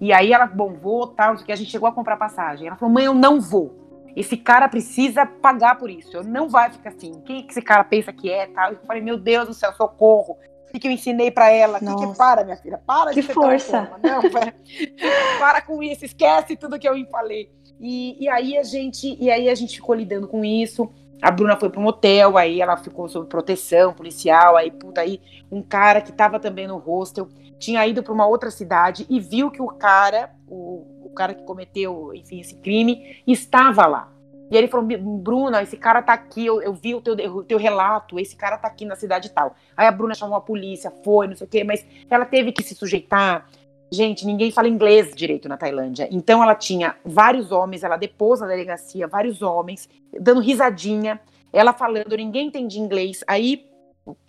[0.00, 2.68] E aí ela, bom, vou, tal, que a gente chegou a comprar passagem.
[2.68, 3.80] Ela falou, mãe, eu não vou.
[4.16, 6.16] Esse cara precisa pagar por isso.
[6.16, 7.12] Eu não vai ficar assim.
[7.24, 8.46] Quem que esse cara pensa que é?
[8.46, 8.72] Tal.
[8.72, 10.38] Eu falei, meu Deus do céu, socorro.
[10.72, 11.78] O que eu ensinei para ela?
[11.78, 12.80] O que, que para, minha filha?
[12.86, 13.90] Para que de força.
[14.02, 14.22] Não,
[15.40, 17.50] para com isso, esquece tudo que eu falei.
[17.80, 20.88] E, e, aí a gente, e aí a gente ficou lidando com isso.
[21.20, 25.20] A Bruna foi para um hotel, aí ela ficou sob proteção policial, aí puta aí
[25.50, 29.50] um cara que estava também no hostel tinha ido para uma outra cidade e viu
[29.50, 34.10] que o cara, o, o cara que cometeu, enfim, esse crime, estava lá.
[34.50, 34.84] E ele falou,
[35.18, 38.58] Bruna, esse cara tá aqui, eu, eu vi o teu, o teu relato, esse cara
[38.58, 39.54] tá aqui na cidade tal.
[39.76, 42.62] Aí a Bruna chamou a polícia, foi, não sei o quê, mas ela teve que
[42.62, 43.46] se sujeitar.
[43.92, 46.08] Gente, ninguém fala inglês direito na Tailândia.
[46.12, 51.20] Então ela tinha vários homens, ela depôs na delegacia, vários homens, dando risadinha,
[51.52, 53.24] ela falando, ninguém entendia inglês.
[53.26, 53.66] Aí,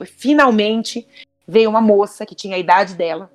[0.05, 1.07] finalmente,
[1.47, 3.31] veio uma moça que tinha a idade dela,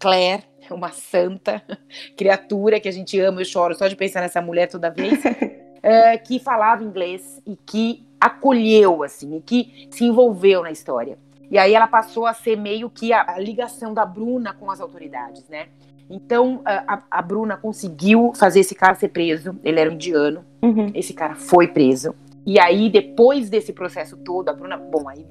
[0.00, 1.62] Claire, uma santa
[2.16, 5.22] criatura que a gente ama, eu choro só de pensar nessa mulher toda vez,
[5.80, 11.18] é, que falava inglês e que acolheu, assim, e que se envolveu na história.
[11.50, 14.80] E aí ela passou a ser meio que a, a ligação da Bruna com as
[14.80, 15.66] autoridades, né?
[16.08, 19.58] Então a, a, Bruna conseguiu fazer esse cara ser preso.
[19.62, 20.44] Ele era um indiano.
[20.62, 20.90] Uhum.
[20.94, 22.14] Esse cara foi preso.
[22.44, 25.24] E aí, depois desse processo todo, a Bruna, bom, aí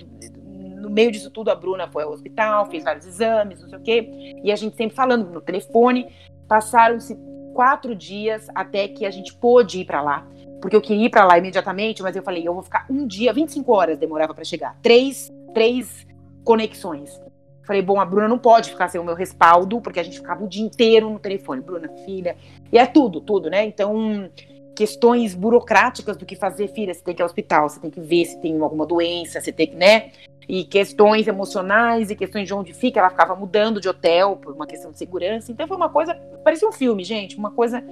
[0.80, 3.82] no meio disso tudo, a Bruna foi ao hospital, fez vários exames, não sei o
[3.82, 6.08] quê, e a gente sempre falando no telefone.
[6.48, 7.18] Passaram-se
[7.54, 10.28] quatro dias até que a gente pôde ir para lá,
[10.62, 13.34] porque eu queria ir para lá imediatamente, mas eu falei, eu vou ficar um dia,
[13.34, 16.08] 25 horas demorava para chegar, três, três
[16.44, 17.20] conexões.
[17.66, 20.44] Falei, bom, a Bruna não pode ficar sem o meu respaldo, porque a gente ficava
[20.44, 22.36] o dia inteiro no telefone, Bruna, filha,
[22.72, 23.64] e é tudo, tudo, né?
[23.66, 24.30] Então,
[24.76, 28.02] questões burocráticas do que fazer, filha, você tem que ir ao hospital, você tem que
[28.02, 30.12] ver se tem alguma doença, você tem que, né?
[30.50, 33.00] e questões emocionais e questões de onde fica.
[33.00, 35.52] Ela ficava mudando de hotel por uma questão de segurança.
[35.52, 37.84] Então foi uma coisa, parecia um filme, gente, uma coisa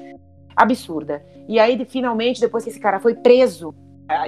[0.55, 1.23] absurda.
[1.47, 3.75] E aí, finalmente, depois que esse cara foi preso,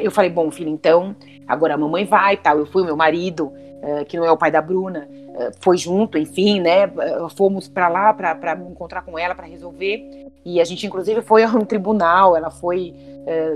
[0.01, 1.15] eu falei, bom, filho, então,
[1.47, 2.57] agora a mamãe vai, tal.
[2.59, 3.51] Eu fui, meu marido,
[3.81, 6.91] eh, que não é o pai da Bruna, eh, foi junto, enfim, né?
[7.35, 10.27] Fomos para lá para me encontrar com ela para resolver.
[10.43, 12.35] E a gente, inclusive, foi a um tribunal.
[12.35, 12.93] Ela foi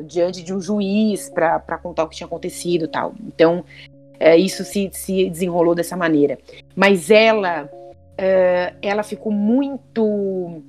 [0.06, 3.14] diante de um juiz para contar o que tinha acontecido, tal.
[3.26, 3.64] Então,
[4.20, 6.38] é, isso se, se desenrolou dessa maneira.
[6.76, 7.68] Mas ela,
[8.18, 10.62] é, ela ficou muito.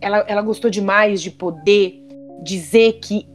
[0.00, 2.02] Ela, ela gostou demais de poder
[2.42, 3.28] dizer que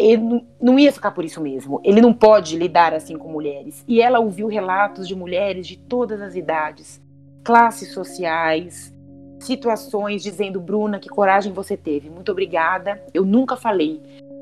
[0.00, 1.80] ele não ia ficar por isso mesmo.
[1.84, 3.84] Ele não pode lidar assim com mulheres.
[3.86, 7.00] E ela ouviu relatos de mulheres de todas as idades,
[7.44, 8.92] classes sociais,
[9.38, 12.08] situações, dizendo: Bruna, que coragem você teve.
[12.08, 13.02] Muito obrigada.
[13.12, 14.00] Eu nunca falei.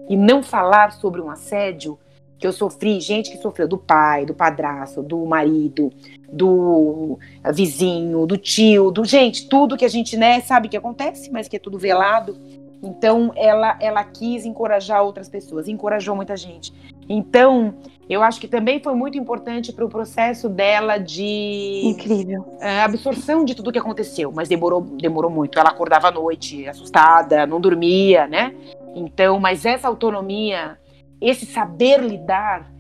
[0.09, 1.99] E não falar sobre um assédio
[2.39, 5.93] que eu sofri, gente que sofreu do pai, do padrasto, do marido,
[6.33, 7.19] do
[7.53, 11.57] vizinho, do tio, do gente, tudo que a gente né, sabe que acontece, mas que
[11.57, 12.37] é tudo velado.
[12.83, 16.73] Então, ela, ela quis encorajar outras pessoas, encorajou muita gente.
[17.09, 17.75] Então,
[18.09, 23.45] eu acho que também foi muito importante para o processo dela de incrível uh, absorção
[23.45, 25.59] de tudo que aconteceu, mas demorou, demorou muito.
[25.59, 28.55] Ela acordava à noite, assustada, não dormia, né?
[28.95, 30.79] Então, mas essa autonomia,
[31.21, 32.71] esse saber lidar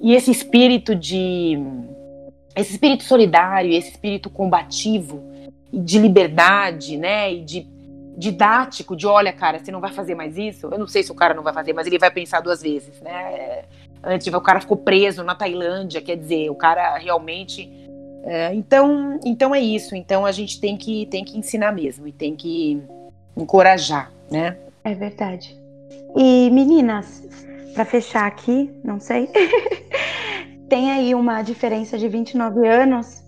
[0.00, 1.58] e esse espírito de
[2.56, 5.22] esse espírito solidário, esse espírito combativo
[5.72, 7.66] de liberdade, né, e de
[8.20, 10.68] didático, de olha, cara, você não vai fazer mais isso.
[10.70, 13.00] Eu não sei se o cara não vai fazer, mas ele vai pensar duas vezes,
[13.00, 13.64] né?
[14.04, 17.70] Antes o cara ficou preso na Tailândia, quer dizer, o cara realmente.
[18.22, 19.96] É, então, então é isso.
[19.96, 22.82] Então a gente tem que tem que ensinar mesmo e tem que
[23.34, 24.58] encorajar, né?
[24.84, 25.58] É verdade.
[26.14, 27.26] E meninas,
[27.72, 29.30] para fechar aqui, não sei,
[30.68, 33.22] tem aí uma diferença de 29 anos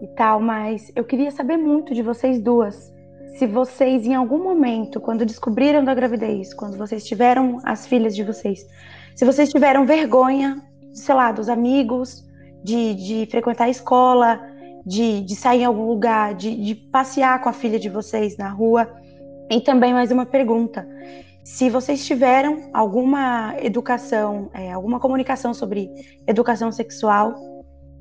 [0.00, 2.91] e tal, mas eu queria saber muito de vocês duas.
[3.34, 8.22] Se vocês, em algum momento, quando descobriram da gravidez, quando vocês tiveram as filhas de
[8.22, 8.66] vocês,
[9.16, 10.62] se vocês tiveram vergonha,
[10.92, 12.24] sei lá, dos amigos,
[12.62, 14.40] de, de frequentar a escola,
[14.84, 18.50] de, de sair em algum lugar, de, de passear com a filha de vocês na
[18.50, 18.88] rua.
[19.50, 20.86] E também mais uma pergunta:
[21.44, 25.90] se vocês tiveram alguma educação, é, alguma comunicação sobre
[26.26, 27.34] educação sexual,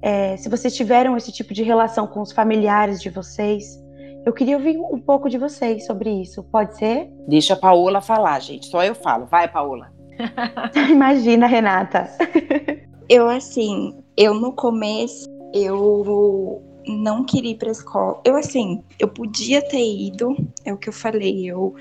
[0.01, 3.79] é, se vocês tiveram esse tipo de relação com os familiares de vocês,
[4.25, 6.43] eu queria ouvir um pouco de vocês sobre isso.
[6.43, 7.09] Pode ser?
[7.27, 8.67] Deixa a Paola falar, gente.
[8.67, 9.25] Só eu falo.
[9.25, 9.91] Vai, Paola.
[10.89, 12.09] Imagina, Renata.
[13.09, 18.21] eu, assim, eu no começo, eu não queria ir pra escola.
[18.23, 21.49] Eu, assim, eu podia ter ido, é o que eu falei.
[21.49, 21.73] Eu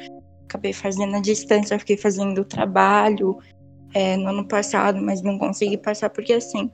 [0.45, 3.39] acabei fazendo a distância, fiquei fazendo trabalho
[3.95, 6.71] é, no ano passado, mas não consegui passar porque assim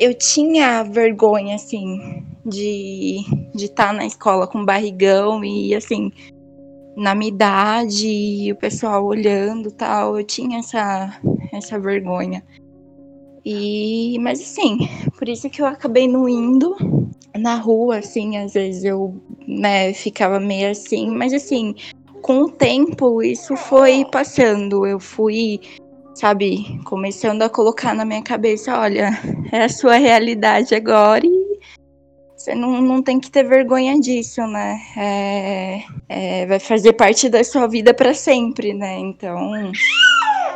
[0.00, 3.22] eu tinha vergonha assim de
[3.54, 6.10] estar tá na escola com barrigão e assim
[6.96, 11.20] na minha idade o pessoal olhando tal eu tinha essa
[11.52, 12.42] essa vergonha
[13.44, 14.88] e mas assim
[15.18, 16.74] por isso que eu acabei não indo
[17.38, 19.14] na rua assim às vezes eu
[19.46, 21.74] né ficava meio assim mas assim
[22.20, 24.86] com o tempo, isso foi passando.
[24.86, 25.60] Eu fui,
[26.20, 29.10] sabe, começando a colocar na minha cabeça: olha,
[29.50, 31.58] é a sua realidade agora e
[32.36, 34.78] você não, não tem que ter vergonha disso, né?
[34.96, 38.98] É, é, vai fazer parte da sua vida para sempre, né?
[38.98, 39.52] Então,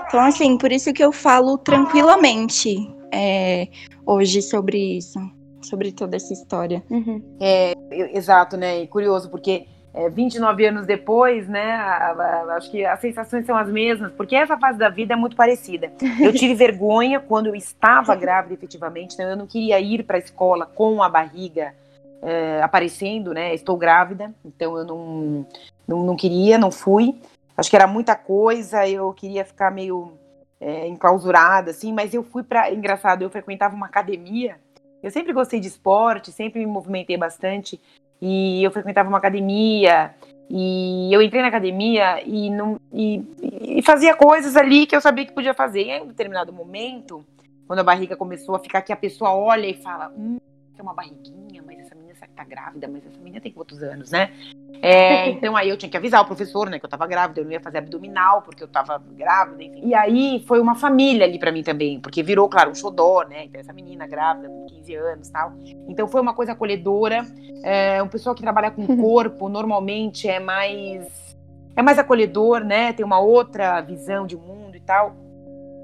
[0.07, 2.77] então, assim, por isso que eu falo tranquilamente
[3.13, 3.69] é,
[4.07, 5.19] hoje sobre isso,
[5.63, 6.83] sobre toda essa história.
[6.91, 7.23] Uhum.
[7.41, 7.75] É,
[8.17, 8.83] exato, né?
[8.83, 13.57] E curioso, porque é, 29 anos depois, né, a, a, acho que as sensações são
[13.57, 15.93] as mesmas, porque essa fase da vida é muito parecida.
[16.21, 20.19] Eu tive vergonha quando eu estava grávida efetivamente, então eu não queria ir para a
[20.19, 21.73] escola com a barriga
[22.21, 25.47] é, aparecendo, né, estou grávida, então eu não,
[25.87, 27.15] não, não, queria, não fui.
[27.57, 30.15] Acho que era muita coisa, eu queria ficar meio
[30.61, 32.73] é, enclausurada, assim, mas eu fui para.
[32.73, 34.57] Engraçado, eu frequentava uma academia,
[35.05, 37.81] eu sempre gostei de esporte, sempre me movimentei bastante
[38.21, 40.15] e eu frequentava uma academia
[40.49, 43.23] e eu entrei na academia e, não, e,
[43.79, 45.83] e, fazia coisas ali que eu sabia que podia fazer.
[45.83, 47.25] E em um determinado momento,
[47.67, 50.39] quando a barriga começou a ficar que a pessoa olha e fala, hum,
[50.75, 51.44] tem uma barriguinha,
[52.35, 52.89] tá grávida?
[52.89, 54.31] Mas essa menina tem quantos anos, né?
[54.83, 57.45] É, então aí eu tinha que avisar o professor, né, que eu tava grávida, eu
[57.45, 59.89] não ia fazer abdominal porque eu tava grávida, enfim.
[59.89, 63.45] E aí foi uma família ali para mim também, porque virou, claro, um xodó, né?
[63.45, 65.53] Então essa menina grávida com 15 anos tal.
[65.89, 67.27] Então foi uma coisa acolhedora.
[67.63, 71.35] É, um pessoal que trabalha com o corpo normalmente é mais
[71.77, 72.93] é mais acolhedor, né?
[72.93, 75.17] Tem uma outra visão de mundo e tal.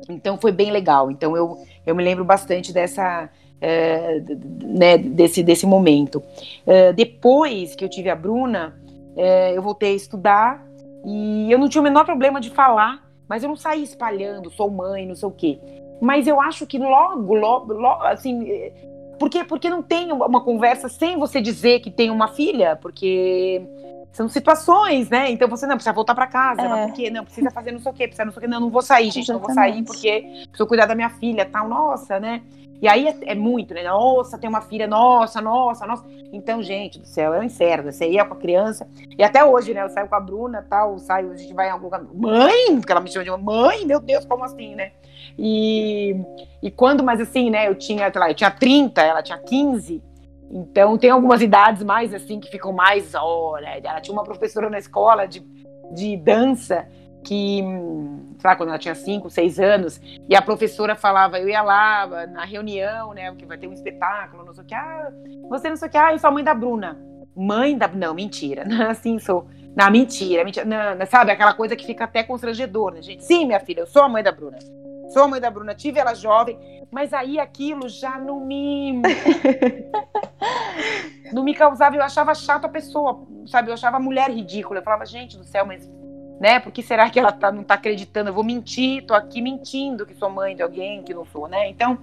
[0.09, 1.11] Então foi bem legal.
[1.11, 3.29] Então eu, eu me lembro bastante dessa
[3.61, 4.23] é,
[4.63, 6.23] né, desse, desse momento.
[6.67, 8.75] É, depois que eu tive a Bruna,
[9.17, 10.67] é, eu voltei a estudar
[11.05, 14.71] e eu não tinha o menor problema de falar, mas eu não saí espalhando, sou
[14.71, 15.59] mãe, não sei o quê.
[16.01, 18.73] Mas eu acho que logo, logo, logo assim,
[19.19, 23.63] porque, porque não tem uma conversa sem você dizer que tem uma filha, porque
[24.13, 25.31] são situações, né?
[25.31, 26.87] Então você não precisa voltar para casa, é.
[26.87, 27.11] por quê?
[27.11, 28.83] Não precisa fazer não sei o quê, precisa não sei o quê, não, não vou
[28.83, 29.49] sair, gente, Exatamente.
[29.49, 32.43] não vou sair porque preciso cuidar da minha filha, tal, nossa, né?
[32.83, 33.83] E aí é, é, muito, né?
[33.83, 36.05] Nossa, tem uma filha, nossa, nossa, nossa.
[36.33, 37.93] Então, gente do céu, é um inferno.
[37.93, 38.89] Você ia com a criança.
[39.19, 39.83] E até hoje, né?
[39.83, 42.03] Eu saio com a Bruna tal, saio, a gente vai em algum lugar.
[42.03, 42.77] Mãe!
[42.77, 44.93] Porque ela me chama de mãe, meu Deus, como assim, né?
[45.39, 46.17] E,
[46.63, 47.69] e quando, mas assim, né?
[47.69, 50.03] Eu tinha, sei lá, eu tinha 30, ela tinha 15.
[50.51, 53.15] Então, tem algumas idades mais assim que ficam mais.
[53.15, 55.41] Olha, ela tinha uma professora na escola de,
[55.93, 56.87] de dança
[57.23, 57.63] que,
[58.39, 62.27] sei lá, quando ela tinha 5, 6 anos, e a professora falava, eu ia lá
[62.27, 65.13] na reunião, né, que vai ter um espetáculo, não sei o que, ah,
[65.49, 66.99] você não sei o que, ah, eu sou a mãe da Bruna.
[67.37, 67.87] Mãe da.
[67.89, 69.47] Não, mentira, assim sou.
[69.77, 70.65] Não, mentira, mentira.
[70.67, 73.25] Não, sabe, aquela coisa que fica até constrangedor, né, gente?
[73.25, 74.59] Sim, minha filha, eu sou a mãe da Bruna.
[75.11, 76.57] Sou a mãe da Bruna, tive ela jovem,
[76.91, 79.03] mas aí aquilo já não me.
[81.33, 83.71] não me causava, eu achava chato a pessoa, sabe?
[83.71, 84.79] Eu achava a mulher ridícula.
[84.79, 85.91] Eu falava, gente do céu, mas.
[86.41, 86.59] Né?
[86.59, 88.31] Por que será que ela tá, não tá acreditando?
[88.31, 91.69] Eu vou mentir, tô aqui mentindo que sou mãe de alguém que não sou, né?
[91.69, 91.99] Então,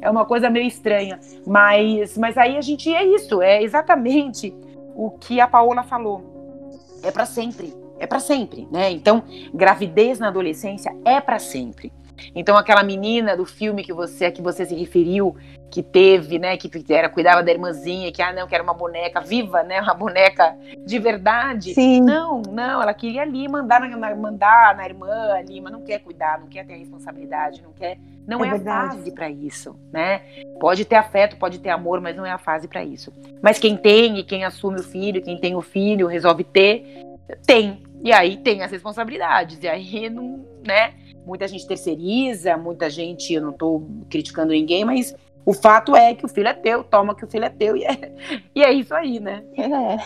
[0.00, 1.20] é uma coisa meio estranha.
[1.46, 4.54] Mas, mas aí a gente é isso, é exatamente
[4.94, 6.70] o que a Paola falou.
[7.02, 8.90] É para sempre, é para sempre, né?
[8.90, 11.92] Então, gravidez na adolescência é para sempre.
[12.34, 15.36] Então aquela menina do filme que você que você se referiu,
[15.70, 19.20] que teve, né, que era cuidava da irmãzinha, que ah não, que era uma boneca
[19.20, 20.54] viva, né, uma boneca
[20.84, 21.72] de verdade.
[21.72, 22.02] Sim.
[22.02, 26.38] Não, não, ela queria ali mandar na, mandar na irmã ali, mas não quer cuidar,
[26.38, 30.20] não quer ter responsabilidade, não quer, não é, é a fase para isso, né?
[30.60, 33.10] Pode ter afeto, pode ter amor, mas não é a fase para isso.
[33.42, 37.02] Mas quem tem e quem assume o filho, quem tem o filho, resolve ter,
[37.46, 37.82] tem.
[38.02, 39.62] E aí tem as responsabilidades.
[39.62, 40.94] E aí não, né?
[41.24, 45.14] Muita gente terceiriza, muita gente, eu não estou criticando ninguém, mas
[45.44, 47.84] o fato é que o filho é teu, toma que o filho é teu, e
[47.84, 48.12] é,
[48.54, 49.42] e é isso aí, né?
[49.56, 49.98] É,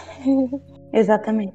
[0.98, 1.54] exatamente.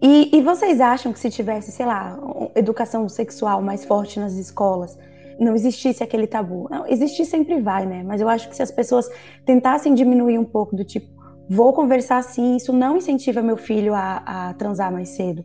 [0.00, 2.18] E, e vocês acham que se tivesse, sei lá,
[2.56, 4.98] educação sexual mais forte nas escolas,
[5.38, 6.66] não existisse aquele tabu?
[6.70, 8.02] Não, existir sempre vai, né?
[8.02, 9.08] Mas eu acho que se as pessoas
[9.44, 11.06] tentassem diminuir um pouco do tipo,
[11.48, 15.44] vou conversar assim, isso não incentiva meu filho a, a transar mais cedo.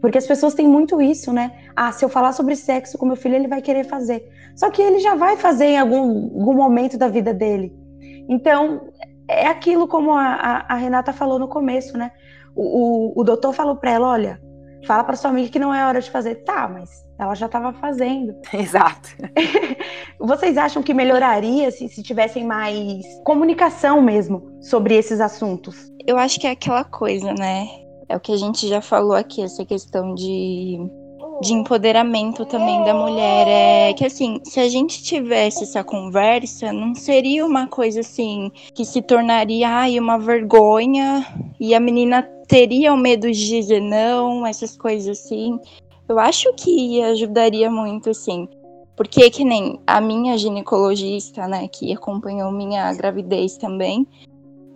[0.00, 1.52] Porque as pessoas têm muito isso, né?
[1.76, 4.26] Ah, se eu falar sobre sexo com meu filho, ele vai querer fazer.
[4.56, 6.00] Só que ele já vai fazer em algum,
[6.40, 7.72] algum momento da vida dele.
[8.28, 8.88] Então,
[9.28, 12.10] é aquilo como a, a, a Renata falou no começo, né?
[12.54, 14.40] O, o, o doutor falou para ela: olha,
[14.86, 16.36] fala para sua amiga que não é hora de fazer.
[16.44, 18.34] Tá, mas ela já estava fazendo.
[18.52, 19.10] Exato.
[20.18, 25.90] Vocês acham que melhoraria se, se tivessem mais comunicação mesmo sobre esses assuntos?
[26.06, 27.66] Eu acho que é aquela coisa, né?
[28.10, 30.80] É o que a gente já falou aqui, essa questão de,
[31.40, 33.46] de empoderamento também da mulher.
[33.46, 38.84] É que assim, se a gente tivesse essa conversa, não seria uma coisa assim que
[38.84, 41.24] se tornaria ai, uma vergonha
[41.60, 45.56] e a menina teria o medo de dizer não, essas coisas assim.
[46.08, 48.48] Eu acho que ajudaria muito, assim.
[48.96, 54.04] Porque que nem a minha ginecologista, né, que acompanhou minha gravidez também,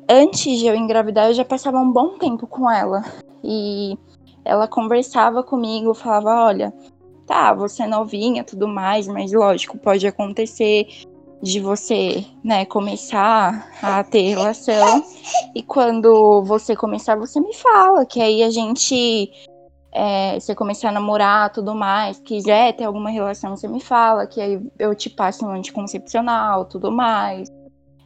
[0.08, 3.02] antes de eu engravidar, eu já passava um bom tempo com ela.
[3.42, 3.96] E
[4.44, 6.72] ela conversava comigo, falava: olha,
[7.26, 10.86] tá, você é novinha, tudo mais, mas lógico, pode acontecer
[11.42, 15.04] de você, né, começar a ter relação.
[15.54, 19.30] E quando você começar, você me fala, que aí a gente.
[19.96, 24.40] É, você começar a namorar tudo mais, quiser ter alguma relação, você me fala, que
[24.40, 27.48] aí eu te passo um anticoncepcional, tudo mais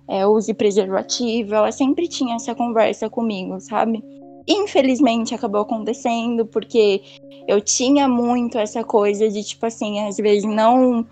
[0.09, 1.55] é, use preservativo.
[1.55, 4.03] Ela sempre tinha essa conversa comigo, sabe?
[4.47, 7.03] Infelizmente acabou acontecendo porque
[7.47, 11.07] eu tinha muito essa coisa de tipo assim, às vezes não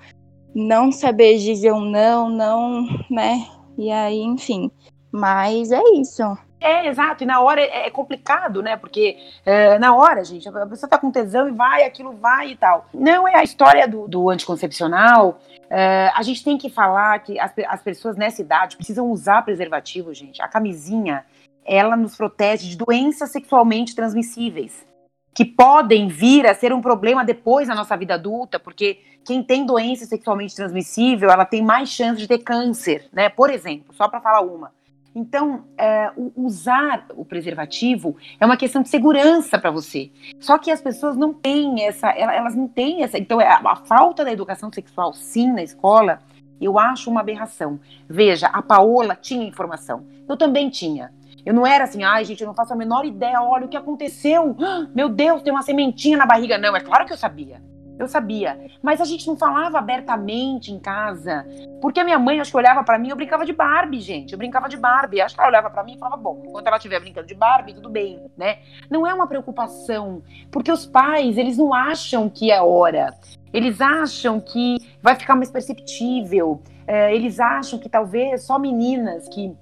[0.55, 3.47] não saber dizer um não, não, né?
[3.77, 4.71] E aí, enfim.
[5.13, 6.23] Mas é isso.
[6.67, 8.77] É, exato, e na hora é, é complicado, né?
[8.77, 12.57] Porque é, na hora, gente, a pessoa tá com tesão e vai, aquilo vai e
[12.57, 12.87] tal.
[12.93, 15.39] Não é a história do, do anticoncepcional.
[15.71, 20.13] É, a gente tem que falar que as, as pessoas nessa idade precisam usar preservativo,
[20.13, 20.43] gente.
[20.43, 21.25] A camisinha,
[21.65, 24.85] ela nos protege de doenças sexualmente transmissíveis
[25.33, 29.67] que podem vir a ser um problema depois na nossa vida adulta, porque quem tem
[29.67, 33.29] doença sexualmente transmissível, ela tem mais chance de ter câncer, né?
[33.29, 34.73] Por exemplo, só para falar uma.
[35.19, 40.11] Então, é, usar o preservativo é uma questão de segurança para você.
[40.39, 43.17] Só que as pessoas não têm essa, elas não têm essa.
[43.17, 46.21] Então, é, a falta da educação sexual, sim, na escola,
[46.61, 47.81] eu acho uma aberração.
[48.07, 50.07] Veja, a Paola tinha informação.
[50.29, 51.11] Eu também tinha.
[51.47, 53.77] Eu não era assim, ai, gente, eu não faço a menor ideia, olha o que
[53.77, 54.55] aconteceu.
[54.95, 56.59] Meu Deus, tem uma sementinha na barriga.
[56.59, 57.63] Não, é claro que eu sabia.
[57.99, 58.59] Eu sabia.
[58.83, 61.47] Mas a gente não falava abertamente em casa.
[61.81, 64.33] Porque a minha mãe, acho que olhava para mim, eu brincava de Barbie, gente.
[64.33, 65.21] Eu brincava de Barbie.
[65.21, 67.75] Acho que ela olhava para mim e falava, bom, enquanto ela estiver brincando de Barbie,
[67.75, 68.59] tudo bem, né?
[68.91, 70.23] Não é uma preocupação.
[70.51, 73.15] Porque os pais, eles não acham que é hora.
[73.53, 76.63] Eles acham que vai ficar mais perceptível.
[76.87, 79.57] É, eles acham que talvez só meninas que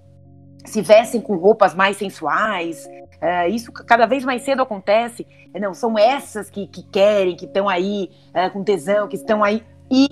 [0.65, 2.87] se vestem com roupas mais sensuais,
[3.25, 5.27] Uh, isso cada vez mais cedo acontece.
[5.59, 9.63] Não, são essas que, que querem, que estão aí uh, com tesão, que estão aí.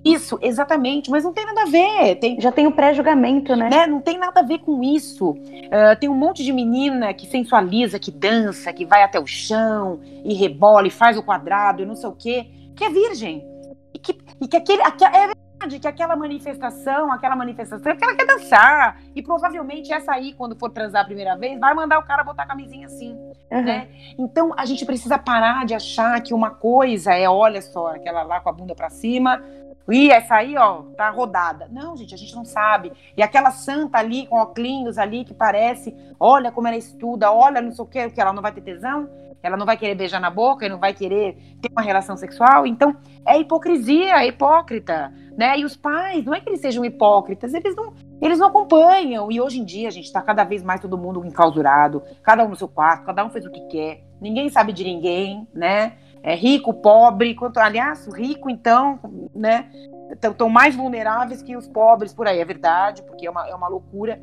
[0.05, 2.17] Isso, exatamente, mas não tem nada a ver.
[2.17, 3.69] Tem, Já tem o pré-julgamento, né?
[3.69, 3.87] né?
[3.87, 5.31] Não tem nada a ver com isso.
[5.31, 10.01] Uh, tem um monte de menina que sensualiza, que dança, que vai até o chão
[10.25, 12.47] e rebola e faz o quadrado e não sei o quê,
[12.77, 13.45] que é virgem.
[13.93, 15.33] E que, e que aquele, aquele, é
[15.69, 19.01] que aquela manifestação, aquela manifestação, é que ela quer dançar.
[19.15, 22.45] E provavelmente essa aí, quando for transar a primeira vez, vai mandar o cara botar
[22.45, 23.17] a camisinha assim.
[23.51, 23.63] Uhum.
[23.63, 23.89] Né?
[24.19, 28.41] Então a gente precisa parar de achar que uma coisa é, olha só, aquela lá
[28.41, 29.43] com a bunda para cima,
[29.91, 31.69] e essa aí, ó, tá rodada.
[31.71, 32.93] Não, gente, a gente não sabe.
[33.17, 37.73] E aquela santa ali com óculos ali que parece, olha como ela estuda, olha não
[37.73, 39.09] sei o que, que ela não vai ter tesão,
[39.43, 42.67] ela não vai querer beijar na boca, não vai querer ter uma relação sexual.
[42.67, 45.59] Então, é hipocrisia, é hipócrita, né?
[45.59, 49.33] E os pais, não é que eles sejam hipócritas, eles não, eles não acompanham.
[49.33, 52.51] E hoje em dia, a gente está cada vez mais todo mundo enclausurado, cada um
[52.51, 55.95] no seu quarto, cada um fez o que quer, ninguém sabe de ninguém, né?
[56.23, 58.99] É rico, pobre, quanto, aliás, rico, então,
[59.35, 59.71] né?
[60.23, 63.69] Estão mais vulneráveis que os pobres por aí, é verdade, porque é uma, é uma
[63.69, 64.21] loucura.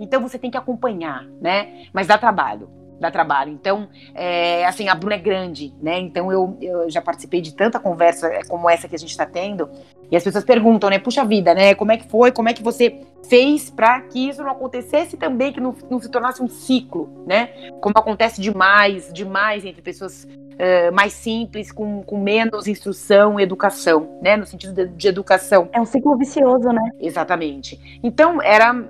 [0.00, 1.86] Então você tem que acompanhar, né?
[1.92, 2.70] Mas dá trabalho
[3.02, 3.52] dá trabalho.
[3.52, 5.98] Então, é, assim, a Bruna é grande, né?
[5.98, 9.26] Então eu, eu já participei de tanta conversa é, como essa que a gente está
[9.26, 9.68] tendo.
[10.12, 10.98] E as pessoas perguntam, né?
[10.98, 11.74] Puxa vida, né?
[11.74, 12.30] Como é que foi?
[12.30, 16.10] Como é que você fez para que isso não acontecesse também, que não, não, se
[16.10, 17.70] tornasse um ciclo, né?
[17.80, 24.18] Como acontece demais, demais entre pessoas uh, mais simples, com, com menos instrução e educação,
[24.20, 24.36] né?
[24.36, 25.70] No sentido de, de educação.
[25.72, 26.90] É um ciclo vicioso, né?
[27.00, 28.00] Exatamente.
[28.02, 28.86] Então, era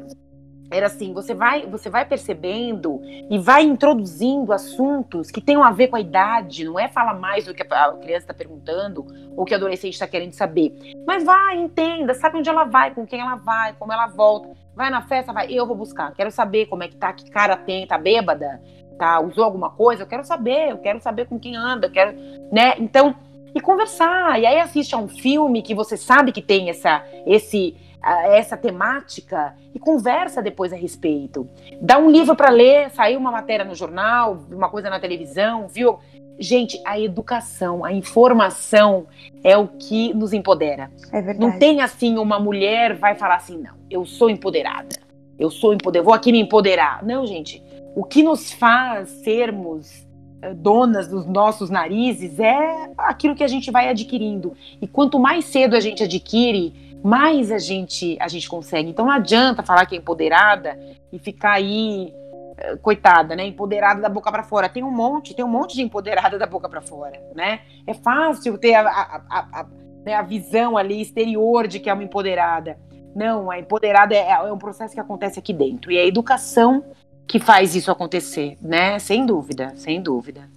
[0.72, 5.88] era assim, você vai, você vai percebendo e vai introduzindo assuntos que tenham a ver
[5.88, 9.06] com a idade, não é falar mais do que a criança está perguntando
[9.36, 10.74] ou que o adolescente está querendo saber.
[11.06, 14.50] Mas vai, entenda, sabe onde ela vai, com quem ela vai, como ela volta.
[14.74, 16.12] Vai na festa, vai, eu vou buscar.
[16.14, 18.60] Quero saber como é que tá, que cara tem, tá bêbada,
[18.98, 22.16] tá, usou alguma coisa, eu quero saber, eu quero saber com quem anda, eu quero,
[22.50, 22.74] né?
[22.78, 23.14] Então,
[23.54, 24.40] e conversar.
[24.40, 29.54] E aí assiste a um filme que você sabe que tem essa esse essa temática
[29.74, 31.48] e conversa depois a respeito.
[31.80, 35.98] Dá um livro para ler, saiu uma matéria no jornal, uma coisa na televisão, viu?
[36.38, 39.06] Gente, a educação, a informação
[39.44, 40.90] é o que nos empodera.
[41.12, 41.38] É verdade.
[41.38, 44.96] Não tem assim uma mulher vai falar assim, não, eu sou empoderada.
[45.38, 47.04] Eu sou empoderada, vou aqui me empoderar.
[47.04, 47.62] Não, gente.
[47.94, 50.06] O que nos faz sermos
[50.40, 54.54] eh, donas dos nossos narizes é aquilo que a gente vai adquirindo.
[54.80, 58.90] E quanto mais cedo a gente adquire, mais a gente a gente consegue.
[58.90, 60.78] Então não adianta falar que é empoderada
[61.12, 62.12] e ficar aí
[62.58, 64.68] eh, coitada, né, empoderada da boca para fora.
[64.68, 67.60] Tem um monte, tem um monte de empoderada da boca para fora, né?
[67.86, 69.66] É fácil ter a, a, a,
[70.04, 72.78] né, a visão ali exterior de que é uma empoderada.
[73.14, 76.84] Não, a empoderada é, é um processo que acontece aqui dentro e é a educação
[77.26, 78.98] que faz isso acontecer, né?
[78.98, 80.48] Sem dúvida, sem dúvida.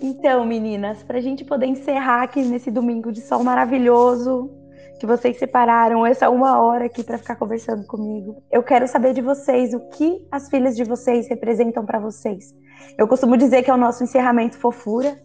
[0.00, 4.50] Então, meninas, para a gente poder encerrar aqui nesse domingo de sol maravilhoso,
[4.98, 8.42] que vocês separaram essa uma hora aqui para ficar conversando comigo.
[8.50, 12.54] Eu quero saber de vocês o que as filhas de vocês representam para vocês.
[12.98, 15.18] Eu costumo dizer que é o nosso encerramento fofura,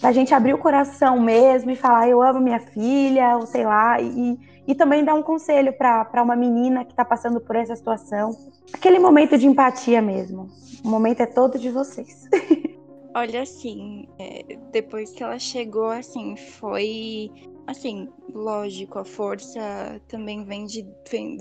[0.00, 4.00] da gente abrir o coração mesmo e falar eu amo minha filha, ou sei lá,
[4.00, 8.30] e, e também dar um conselho para uma menina que está passando por essa situação.
[8.72, 10.48] Aquele momento de empatia mesmo.
[10.84, 12.28] O momento é todo de vocês.
[13.16, 17.30] Olha, assim, é, depois que ela chegou, assim, foi
[17.68, 20.86] Assim, lógico, a força também vem de,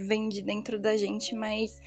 [0.02, 1.80] vem, de dentro da gente, mas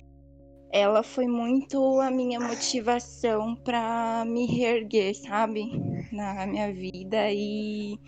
[0.73, 5.71] ela foi muito a minha motivação para me reerguer, sabe?
[6.11, 7.99] Na minha vida e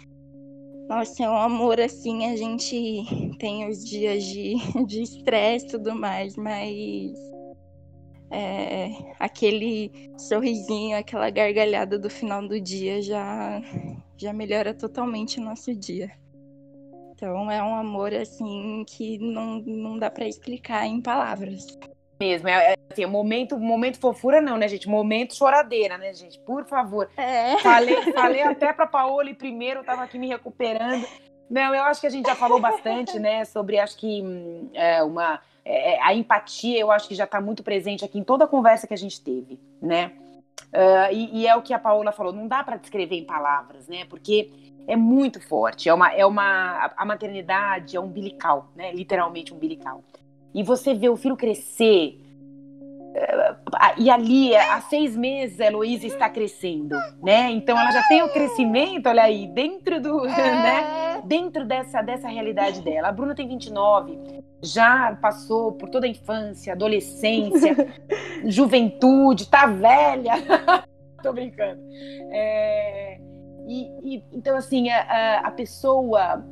[0.88, 4.56] nossa, é um amor assim, a gente tem os dias de
[5.02, 7.12] estresse e tudo mais, mas
[8.30, 8.88] é,
[9.20, 13.60] aquele sorrisinho, aquela gargalhada do final do dia já,
[14.22, 16.10] já melhora totalmente o nosso dia.
[17.12, 21.78] Então é um amor assim que não, não dá para explicar em palavras.
[22.20, 24.88] Mesmo, é, é assim, momento, momento fofura não, né, gente?
[24.88, 26.38] Momento choradeira, né, gente?
[26.40, 27.10] Por favor.
[27.16, 27.58] É.
[27.58, 31.06] Falei, falei até para Paola primeiro, eu tava aqui me recuperando.
[31.50, 35.02] Não, eu acho que a gente já falou bastante, né, sobre acho que hum, é,
[35.02, 38.44] uma é, é, a empatia, eu acho que já está muito presente aqui em toda
[38.44, 40.12] a conversa que a gente teve, né?
[40.72, 43.86] Uh, e, e, é o que a Paola falou, não dá para descrever em palavras,
[43.88, 44.06] né?
[44.06, 44.50] Porque
[44.86, 45.88] é muito forte.
[45.88, 48.92] É uma, é uma a maternidade é umbilical, né?
[48.92, 50.02] Literalmente umbilical.
[50.54, 52.18] E você vê o filho crescer.
[53.14, 53.54] Eh,
[53.98, 57.50] e ali, há seis meses, a Heloísa está crescendo, né?
[57.50, 61.20] Então ela já tem o crescimento, olha aí, dentro do, né?
[61.24, 63.08] Dentro dessa, dessa realidade dela.
[63.08, 64.18] A Bruna tem 29,
[64.62, 67.76] já passou por toda a infância, adolescência,
[68.46, 70.34] juventude, tá velha.
[71.22, 71.80] Tô brincando.
[72.32, 73.18] É,
[73.68, 76.44] e, e, então, assim, a, a pessoa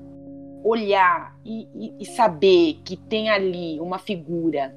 [0.62, 4.74] olhar e, e, e, saber que tem ali uma figura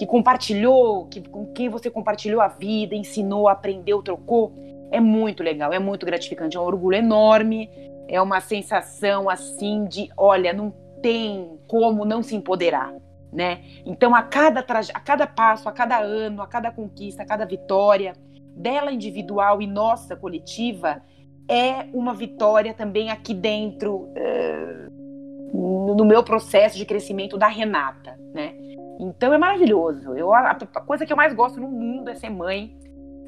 [0.00, 4.50] que compartilhou, que, com quem você compartilhou a vida, ensinou, aprendeu, trocou,
[4.90, 7.68] é muito legal, é muito gratificante, é um orgulho enorme,
[8.08, 10.72] é uma sensação assim de, olha, não
[11.02, 12.94] tem como não se empoderar,
[13.30, 13.62] né?
[13.84, 18.14] Então, a cada, a cada passo, a cada ano, a cada conquista, a cada vitória,
[18.56, 21.02] dela individual e nossa coletiva
[21.46, 28.54] é uma vitória também aqui dentro uh, no meu processo de crescimento da Renata, né?
[29.00, 30.14] Então é maravilhoso.
[30.14, 32.76] Eu, a, a, coisa que eu mais gosto no mundo é ser mãe,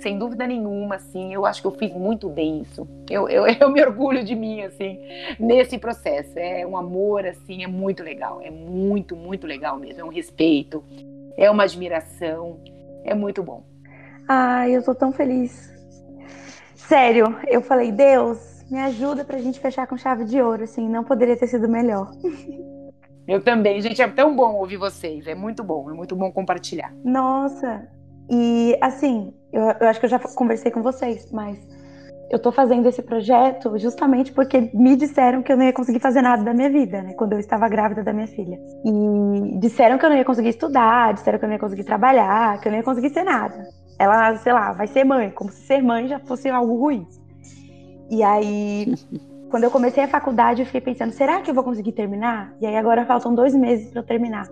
[0.00, 1.32] sem dúvida nenhuma, assim.
[1.32, 2.86] Eu acho que eu fiz muito bem isso.
[3.10, 4.98] Eu, eu, eu me orgulho de mim, assim,
[5.40, 6.38] nesse processo.
[6.38, 8.40] É um amor, assim, é muito legal.
[8.42, 10.02] É muito, muito legal mesmo.
[10.02, 10.84] É um respeito,
[11.36, 12.60] é uma admiração,
[13.04, 13.64] é muito bom.
[14.28, 15.72] Ai, eu tô tão feliz
[16.92, 18.38] Sério, eu falei, Deus,
[18.70, 22.10] me ajuda pra gente fechar com chave de ouro, assim, não poderia ter sido melhor.
[23.26, 26.92] Eu também, gente, é tão bom ouvir vocês, é muito bom, é muito bom compartilhar.
[27.04, 27.86] Nossa,
[28.30, 31.58] e assim, eu, eu acho que eu já conversei com vocês, mas
[32.30, 36.22] eu tô fazendo esse projeto justamente porque me disseram que eu não ia conseguir fazer
[36.22, 37.12] nada da minha vida, né?
[37.12, 38.58] Quando eu estava grávida da minha filha.
[38.84, 42.58] E disseram que eu não ia conseguir estudar, disseram que eu não ia conseguir trabalhar,
[42.58, 43.68] que eu não ia conseguir ser nada.
[43.98, 47.06] Ela, sei lá, vai ser mãe, como se ser mãe já fosse algo ruim.
[48.10, 48.94] E aí,
[49.52, 52.56] quando eu comecei a faculdade, eu fiquei pensando, será que eu vou conseguir terminar?
[52.58, 54.48] E aí agora faltam dois meses para eu terminar.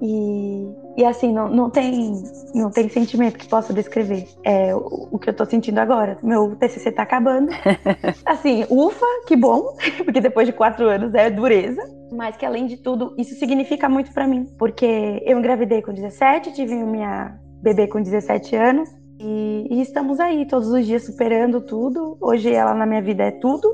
[0.00, 2.22] E, e assim, não, não, tem,
[2.54, 6.18] não tem sentimento que possa descrever é, o, o que eu tô sentindo agora.
[6.22, 7.48] Meu TCC tá acabando.
[8.24, 11.82] Assim, ufa, que bom, porque depois de quatro anos é dureza.
[12.12, 14.46] Mas que além de tudo, isso significa muito para mim.
[14.56, 18.88] Porque eu engravidei com 17, tive minha bebê com 17 anos.
[19.18, 22.16] E, e, estamos aí todos os dias superando tudo.
[22.20, 23.68] Hoje ela na minha vida é tudo.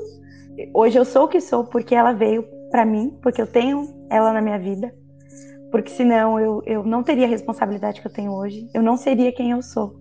[0.73, 4.31] Hoje eu sou o que sou porque ela veio para mim, porque eu tenho ela
[4.31, 4.93] na minha vida.
[5.71, 8.69] Porque senão eu, eu não teria a responsabilidade que eu tenho hoje.
[8.73, 9.95] Eu não seria quem eu sou.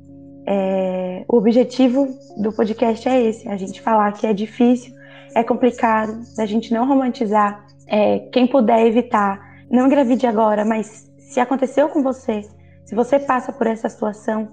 [0.46, 4.94] É, o objetivo do podcast é esse: a gente falar que é difícil,
[5.34, 7.66] é complicado, a gente não romantizar.
[7.86, 9.40] É, quem puder evitar,
[9.70, 12.42] não engravide agora, mas se aconteceu com você,
[12.84, 14.48] se você passa por essa situação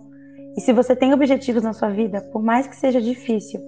[0.58, 3.60] e se você tem objetivos na sua vida, por mais que seja difícil,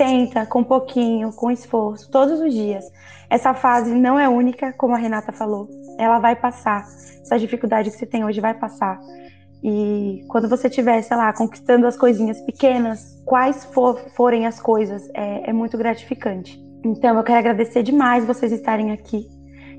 [0.00, 2.90] tenta com pouquinho, com esforço, todos os dias.
[3.28, 5.68] Essa fase não é única, como a Renata falou.
[5.98, 6.86] Ela vai passar.
[7.20, 8.98] Essa dificuldade que você tem hoje vai passar.
[9.62, 15.06] E quando você estiver, sei lá, conquistando as coisinhas pequenas, quais for, forem as coisas,
[15.12, 16.58] é, é muito gratificante.
[16.82, 19.28] Então, eu quero agradecer demais vocês estarem aqui.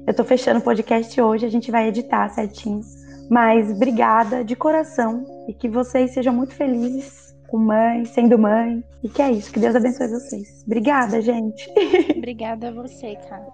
[0.05, 2.81] Eu tô fechando o podcast hoje, a gente vai editar certinho.
[3.27, 8.81] Mas obrigada de coração e que vocês sejam muito felizes com mãe, sendo mãe.
[9.03, 10.63] E que é isso, que Deus abençoe vocês.
[10.65, 11.69] Obrigada, gente.
[12.17, 13.47] Obrigada a você, cara.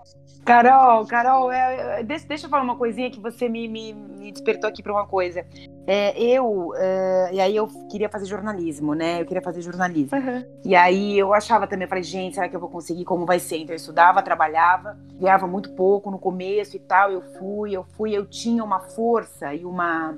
[0.45, 4.31] Carol, Carol, é, é, deixa, deixa eu falar uma coisinha que você me, me, me
[4.31, 5.45] despertou aqui para uma coisa.
[5.85, 9.21] É, eu, é, e aí eu queria fazer jornalismo, né?
[9.21, 10.17] Eu queria fazer jornalismo.
[10.17, 10.45] Uhum.
[10.63, 13.03] E aí eu achava também, eu falei, gente, será que eu vou conseguir?
[13.03, 13.57] Como vai ser?
[13.57, 17.11] Então eu estudava, trabalhava, ganhava muito pouco no começo e tal.
[17.11, 20.17] Eu fui, eu fui, eu tinha uma força e uma,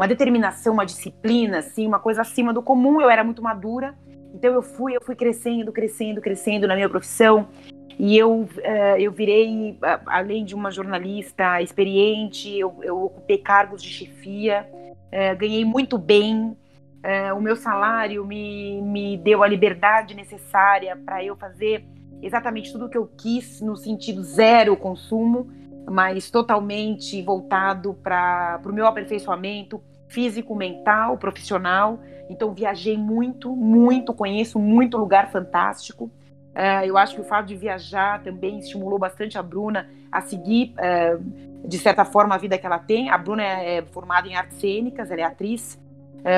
[0.00, 3.02] uma determinação, uma disciplina, assim, uma coisa acima do comum.
[3.02, 3.94] Eu era muito madura.
[4.34, 7.48] Então eu fui, eu fui crescendo, crescendo, crescendo na minha profissão.
[7.98, 13.90] E eu, uh, eu virei, além de uma jornalista experiente, eu, eu ocupei cargos de
[13.90, 16.56] chefia, uh, ganhei muito bem.
[17.36, 21.84] o meu salário me, me deu a liberdade necessária para eu fazer
[22.22, 25.50] exatamente tudo o que eu quis, no sentido zero consumo,
[25.90, 31.98] mas totalmente voltado para o meu aperfeiçoamento físico, mental, profissional.
[32.28, 36.10] Então, viajei muito, muito, conheço muito lugar fantástico.
[36.54, 40.74] É, eu acho que o fato de viajar também estimulou bastante a Bruna a seguir,
[40.76, 41.16] é,
[41.64, 43.08] de certa forma, a vida que ela tem.
[43.08, 45.80] A Bruna é, é formada em artes cênicas, ela é atriz,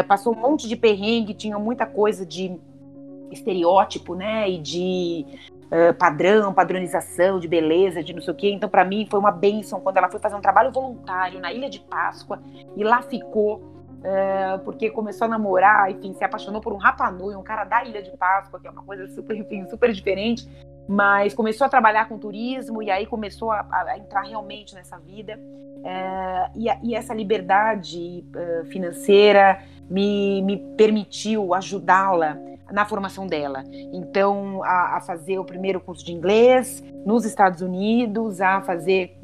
[0.07, 2.57] passou um monte de perrengue, tinha muita coisa de
[3.33, 5.27] estereótipo, né, e de
[5.73, 8.51] é, padrão, padronização, de beleza, de não sei o quê.
[8.51, 11.71] Então, para mim, foi uma benção quando ela foi fazer um trabalho voluntário na Ilha
[11.71, 12.43] de Páscoa
[12.77, 13.73] e lá ficou
[14.05, 18.03] é, porque começou a namorar, enfim, se apaixonou por um Rapanui, um cara da Ilha
[18.03, 20.47] de Páscoa, que é uma coisa super, enfim, super diferente,
[20.87, 25.41] mas começou a trabalhar com turismo e aí começou a, a entrar realmente nessa vida.
[25.85, 32.39] É, e, e, essa liberdade uh, financeira me, me permitiu ajudá-la
[32.73, 33.63] na formação dela.
[33.93, 39.19] Então, a, a, fazer o primeiro curso de inglês nos Estados Unidos, a fazer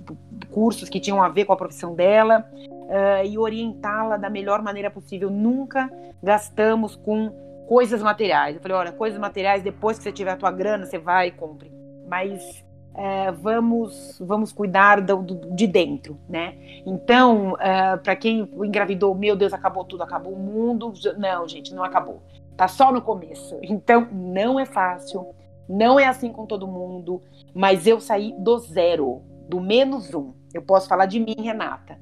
[0.51, 4.91] cursos que tinham a ver com a profissão dela uh, e orientá-la da melhor maneira
[4.91, 5.31] possível.
[5.31, 5.91] Nunca
[6.23, 7.31] gastamos com
[7.67, 8.57] coisas materiais.
[8.57, 11.31] Eu falei, olha, coisas materiais, depois que você tiver a tua grana, você vai e
[11.31, 11.71] compre.
[12.07, 12.65] Mas
[12.95, 16.55] uh, vamos, vamos cuidar do, do, de dentro, né?
[16.87, 20.93] Então, uh, eh, para quem engravidou, meu Deus, acabou tudo, acabou o mundo.
[21.19, 22.23] Não, gente, não acabou.
[22.59, 23.57] Tá só no começo.
[23.63, 25.29] Então, não é fácil.
[25.69, 27.23] Não é assim com todo mundo,
[27.55, 30.33] mas eu saí do zero, do menos um.
[30.53, 31.99] Eu posso falar de mim, Renata.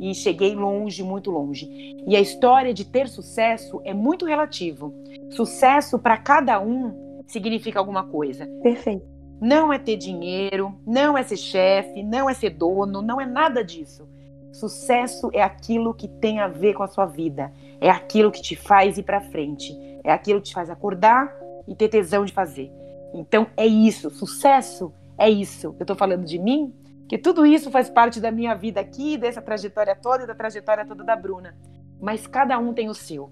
[0.00, 1.68] e cheguei longe, muito longe.
[2.06, 4.94] E a história de ter sucesso é muito relativo.
[5.30, 8.46] Sucesso para cada um significa alguma coisa.
[8.62, 9.04] Perfeito.
[9.40, 13.62] Não é ter dinheiro, não é ser chefe, não é ser dono, não é nada
[13.62, 14.08] disso.
[14.52, 18.56] Sucesso é aquilo que tem a ver com a sua vida, é aquilo que te
[18.56, 19.76] faz ir para frente,
[20.08, 21.34] é aquilo que te faz acordar
[21.66, 22.72] e ter tesão de fazer.
[23.12, 25.74] Então é isso, sucesso é isso.
[25.78, 26.72] Eu estou falando de mim,
[27.08, 30.86] que tudo isso faz parte da minha vida aqui, dessa trajetória toda e da trajetória
[30.86, 31.54] toda da Bruna.
[32.00, 33.30] Mas cada um tem o seu.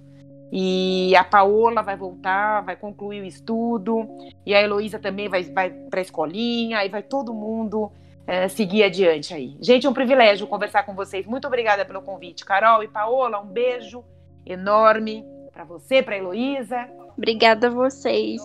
[0.53, 4.07] E a Paola vai voltar, vai concluir o estudo,
[4.45, 7.91] e a Heloísa também vai, vai para a escolinha, e vai todo mundo
[8.27, 9.57] é, seguir adiante aí.
[9.61, 11.27] Gente, é um privilégio conversar com vocês.
[11.27, 12.45] Muito obrigada pelo convite.
[12.45, 14.05] Carol e Paola, um beijo
[14.45, 15.25] enorme
[15.57, 16.87] para você, para a Heloísa.
[17.17, 18.43] Obrigada a vocês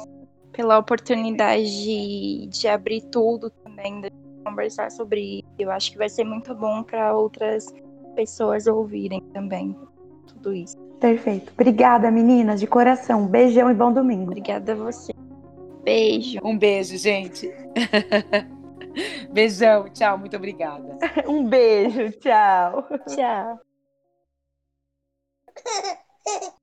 [0.53, 4.09] pela oportunidade de, de abrir tudo também, de
[4.45, 5.47] conversar sobre isso.
[5.59, 7.65] Eu acho que vai ser muito bom para outras
[8.15, 9.75] pessoas ouvirem também
[10.25, 10.77] tudo isso.
[11.01, 11.51] Perfeito.
[11.53, 13.27] Obrigada, meninas, de coração.
[13.27, 14.31] Beijão e bom domingo.
[14.31, 15.13] Obrigada a você.
[15.83, 16.39] Beijo.
[16.43, 17.51] Um beijo, gente.
[19.31, 20.97] Beijão, tchau, muito obrigada.
[21.27, 22.88] um beijo, tchau.
[23.07, 23.59] Tchau.